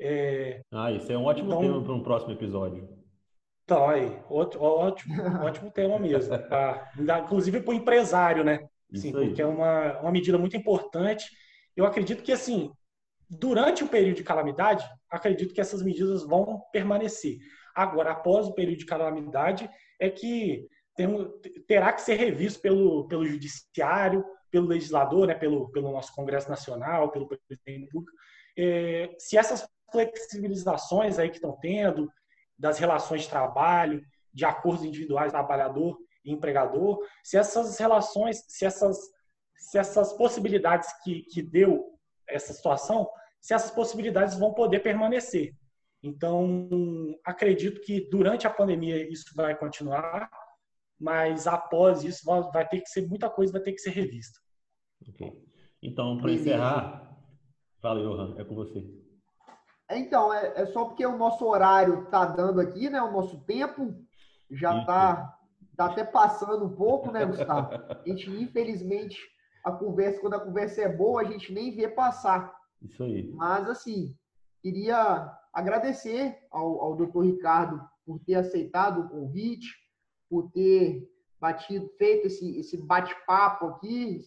é... 0.00 0.62
Ah, 0.72 0.90
isso 0.90 1.12
é 1.12 1.18
um 1.18 1.24
ótimo 1.24 1.48
então, 1.48 1.60
tema 1.60 1.84
para 1.84 1.92
um 1.92 2.02
próximo 2.02 2.32
episódio. 2.32 2.88
Então, 3.64 3.88
aí, 3.88 4.18
ótimo, 4.30 4.64
ótimo, 4.64 5.14
ótimo 5.44 5.70
tema 5.70 5.98
mesmo. 5.98 6.36
Tá? 6.48 6.90
Inclusive 7.22 7.60
para 7.60 7.70
o 7.70 7.74
empresário, 7.74 8.42
né? 8.42 8.66
Sim, 8.94 9.12
porque 9.12 9.42
é 9.42 9.46
uma, 9.46 10.00
uma 10.00 10.10
medida 10.10 10.38
muito 10.38 10.56
importante. 10.56 11.30
Eu 11.76 11.84
acredito 11.84 12.22
que, 12.22 12.32
assim, 12.32 12.72
durante 13.28 13.84
o 13.84 13.88
período 13.88 14.16
de 14.16 14.24
calamidade, 14.24 14.84
acredito 15.08 15.54
que 15.54 15.60
essas 15.60 15.82
medidas 15.82 16.26
vão 16.26 16.62
permanecer. 16.72 17.36
Agora, 17.74 18.10
após 18.10 18.48
o 18.48 18.54
período 18.54 18.78
de 18.78 18.86
calamidade, 18.86 19.70
é 20.00 20.10
que 20.10 20.66
tem, 20.66 20.66
terá 21.66 21.92
que 21.92 22.02
ser 22.02 22.14
revisto 22.14 22.60
pelo, 22.60 23.06
pelo 23.08 23.26
judiciário, 23.26 24.24
pelo 24.50 24.66
legislador, 24.66 25.26
né, 25.26 25.34
pelo, 25.34 25.70
pelo 25.70 25.92
nosso 25.92 26.14
Congresso 26.14 26.48
Nacional, 26.48 27.10
pelo 27.10 27.28
presidente 27.28 27.62
da 27.64 27.72
República, 27.72 28.12
é, 28.58 29.14
se 29.18 29.36
essas 29.36 29.68
flexibilizações 29.92 31.18
aí 31.18 31.28
que 31.28 31.36
estão 31.36 31.56
tendo 31.60 32.10
das 32.58 32.78
relações 32.78 33.22
de 33.22 33.28
trabalho, 33.28 34.02
de 34.32 34.44
acordos 34.44 34.84
individuais 34.84 35.32
trabalhador 35.32 35.98
e 36.24 36.32
empregador, 36.32 36.98
se 37.24 37.36
essas 37.36 37.78
relações, 37.78 38.44
se 38.48 38.64
essas, 38.64 38.98
se 39.56 39.78
essas 39.78 40.12
possibilidades 40.12 40.88
que, 41.02 41.22
que 41.22 41.42
deu 41.42 41.98
essa 42.28 42.52
situação, 42.52 43.08
se 43.40 43.54
essas 43.54 43.70
possibilidades 43.70 44.38
vão 44.38 44.52
poder 44.52 44.80
permanecer. 44.80 45.54
Então, 46.02 46.68
acredito 47.24 47.80
que 47.80 48.08
durante 48.10 48.46
a 48.46 48.50
pandemia 48.50 49.10
isso 49.10 49.34
vai 49.34 49.56
continuar, 49.56 50.30
mas 51.00 51.46
após 51.46 52.04
isso 52.04 52.24
vai 52.52 52.68
ter 52.68 52.80
que 52.82 52.88
ser 52.90 53.08
muita 53.08 53.30
coisa, 53.30 53.52
vai 53.52 53.62
ter 53.62 53.72
que 53.72 53.78
ser 53.78 53.90
revista. 53.90 54.38
Ok. 55.08 55.32
Então, 55.82 56.18
para 56.18 56.32
encerrar, 56.32 57.16
fala, 57.80 58.02
Johan, 58.02 58.34
é 58.38 58.44
com 58.44 58.54
você. 58.54 58.84
Então, 59.90 60.32
é, 60.32 60.52
é, 60.56 60.66
só 60.66 60.84
porque 60.84 61.04
o 61.06 61.16
nosso 61.16 61.44
horário 61.46 62.04
está 62.04 62.26
dando 62.26 62.60
aqui, 62.60 62.90
né? 62.90 63.00
O 63.00 63.10
nosso 63.10 63.40
tempo 63.44 63.96
já 64.50 64.80
está 64.80 65.36
tá 65.76 65.86
até 65.86 66.04
passando 66.04 66.66
um 66.66 66.76
pouco, 66.76 67.10
né, 67.10 67.24
Gustavo? 67.24 67.70
A 67.72 68.02
gente, 68.06 68.30
infelizmente, 68.30 69.18
a 69.64 69.72
conversa, 69.72 70.20
quando 70.20 70.34
a 70.34 70.40
conversa 70.40 70.82
é 70.82 70.88
boa, 70.88 71.22
a 71.22 71.24
gente 71.24 71.52
nem 71.52 71.74
vê 71.74 71.88
passar. 71.88 72.54
Isso 72.82 73.02
aí. 73.02 73.32
Mas, 73.32 73.68
assim, 73.68 74.14
queria 74.62 75.34
agradecer 75.52 76.38
ao, 76.50 76.80
ao 76.82 76.96
doutor 76.96 77.24
Ricardo 77.24 77.80
por 78.06 78.20
ter 78.20 78.34
aceitado 78.34 79.00
o 79.00 79.08
convite, 79.08 79.66
por 80.30 80.50
ter 80.52 81.10
batido, 81.40 81.88
feito 81.98 82.28
esse, 82.28 82.58
esse 82.58 82.76
bate-papo 82.76 83.66
aqui. 83.66 84.22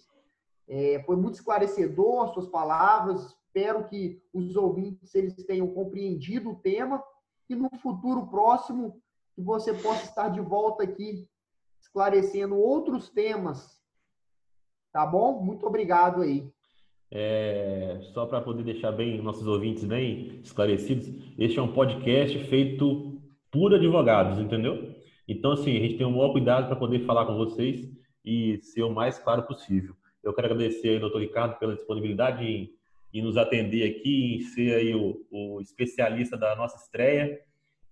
É, 0.68 1.01
foi 1.06 1.16
muito 1.16 1.36
esclarecedor 1.36 2.34
suas 2.34 2.47
palavras. 2.47 3.36
Espero 3.45 3.88
que 3.88 4.22
os 4.34 4.56
ouvintes 4.56 5.16
eles 5.16 5.34
tenham 5.45 5.68
compreendido 5.68 6.51
o 6.51 6.56
tema 6.56 7.01
e 7.49 7.56
no 7.56 7.70
futuro 7.82 8.28
próximo 8.28 9.01
que 9.36 9.41
você 9.41 9.74
possa 9.74 10.04
estar 10.04 10.30
de 10.30 10.41
volta 10.41 10.84
aqui 10.84 11.28
esclarecendo 11.82 12.56
outros 12.56 13.10
temas. 13.10 13.82
Tá 14.91 15.06
bom? 15.06 15.41
Muito 15.41 15.66
obrigado 15.66 16.22
aí. 16.22 16.51
É, 17.12 17.99
só 18.14 18.26
para 18.26 18.41
poder 18.41 18.64
deixar 18.64 18.91
bem 18.91 19.22
nossos 19.22 19.45
ouvintes 19.45 19.84
bem 19.84 20.39
esclarecidos, 20.43 21.08
este 21.38 21.60
é 21.60 21.62
um 21.62 21.72
podcast 21.72 22.43
feito 22.45 23.22
por 23.51 23.72
advogados, 23.72 24.39
entendeu? 24.39 24.93
Então, 25.28 25.51
assim, 25.51 25.76
a 25.78 25.80
gente 25.80 25.97
tem 25.97 26.05
o 26.05 26.11
maior 26.11 26.32
cuidado 26.32 26.67
para 26.67 26.76
poder 26.76 26.99
falar 27.05 27.26
com 27.26 27.36
vocês 27.36 27.89
e 28.26 28.59
ser 28.61 28.84
o 28.84 28.93
mais 28.93 29.17
claro 29.19 29.43
possível. 29.43 29.95
Eu 30.24 30.34
quero 30.34 30.47
agradecer 30.47 30.95
ao 30.95 31.01
doutor 31.01 31.21
Ricardo 31.21 31.57
pela 31.59 31.76
disponibilidade 31.76 32.45
em, 32.45 32.74
em 33.13 33.21
nos 33.21 33.38
atender 33.38 33.89
aqui, 33.89 34.36
em 34.36 34.41
ser 34.41 34.76
aí 34.76 34.95
o, 34.95 35.26
o, 35.32 35.61
especialista 35.61 36.38
da 36.38 36.55
nossa 36.55 36.78
estreia. 36.78 37.39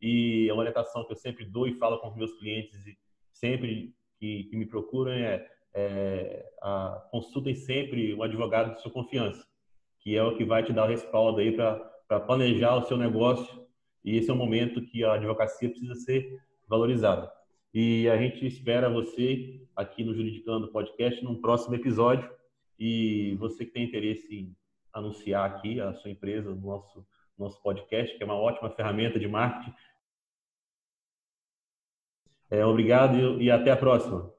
E 0.01 0.47
é 0.49 0.53
uma 0.53 0.61
orientação 0.61 1.05
que 1.05 1.11
eu 1.13 1.17
sempre 1.17 1.45
dou 1.45 1.67
e 1.67 1.73
falo 1.73 1.99
com 1.99 2.09
os 2.09 2.15
meus 2.15 2.33
clientes, 2.39 2.79
sempre 3.31 3.93
que, 4.19 4.45
que 4.45 4.55
me 4.55 4.65
procuram, 4.65 5.11
é 5.11 5.45
é, 5.73 6.45
a, 6.61 7.07
consultem 7.11 7.55
sempre 7.55 8.13
um 8.13 8.23
advogado 8.23 8.75
de 8.75 8.81
sua 8.81 8.91
confiança, 8.91 9.45
que 9.99 10.15
é 10.15 10.23
o 10.23 10.35
que 10.35 10.43
vai 10.43 10.63
te 10.63 10.73
dar 10.73 10.85
o 10.85 10.89
respaldo 10.89 11.39
aí 11.39 11.51
para 11.51 12.19
planejar 12.21 12.75
o 12.75 12.83
seu 12.83 12.97
negócio. 12.97 13.61
E 14.03 14.17
esse 14.17 14.29
é 14.29 14.33
o 14.33 14.37
momento 14.37 14.81
que 14.81 15.03
a 15.03 15.13
advocacia 15.13 15.69
precisa 15.69 15.95
ser 15.95 16.39
valorizada. 16.71 17.29
E 17.73 18.09
a 18.09 18.15
gente 18.15 18.47
espera 18.47 18.89
você 18.89 19.61
aqui 19.75 20.05
no 20.05 20.15
Juridicando 20.15 20.71
Podcast 20.71 21.21
num 21.21 21.41
próximo 21.41 21.75
episódio. 21.75 22.29
E 22.79 23.35
você 23.35 23.65
que 23.65 23.71
tem 23.71 23.83
interesse 23.83 24.33
em 24.33 24.55
anunciar 24.93 25.45
aqui 25.51 25.81
a 25.81 25.93
sua 25.95 26.09
empresa 26.09 26.49
no 26.49 26.61
nosso, 26.61 27.05
nosso 27.37 27.61
podcast, 27.61 28.17
que 28.17 28.23
é 28.23 28.25
uma 28.25 28.35
ótima 28.35 28.69
ferramenta 28.69 29.19
de 29.19 29.27
marketing. 29.27 29.75
É, 32.49 32.65
obrigado 32.65 33.41
e 33.41 33.51
até 33.51 33.71
a 33.71 33.77
próxima. 33.77 34.31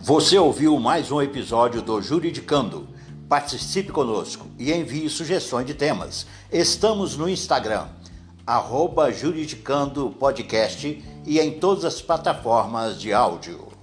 Você 0.00 0.36
ouviu 0.36 0.78
mais 0.78 1.10
um 1.10 1.22
episódio 1.22 1.80
do 1.80 2.00
Juridicando. 2.02 2.93
Participe 3.28 3.90
conosco 3.90 4.46
e 4.58 4.72
envie 4.72 5.08
sugestões 5.08 5.66
de 5.66 5.74
temas. 5.74 6.26
Estamos 6.52 7.16
no 7.16 7.28
Instagram, 7.28 7.88
arroba 8.46 9.10
Juridicando 9.10 10.10
Podcast 10.10 11.02
e 11.26 11.40
em 11.40 11.58
todas 11.58 11.84
as 11.84 12.02
plataformas 12.02 13.00
de 13.00 13.12
áudio. 13.12 13.73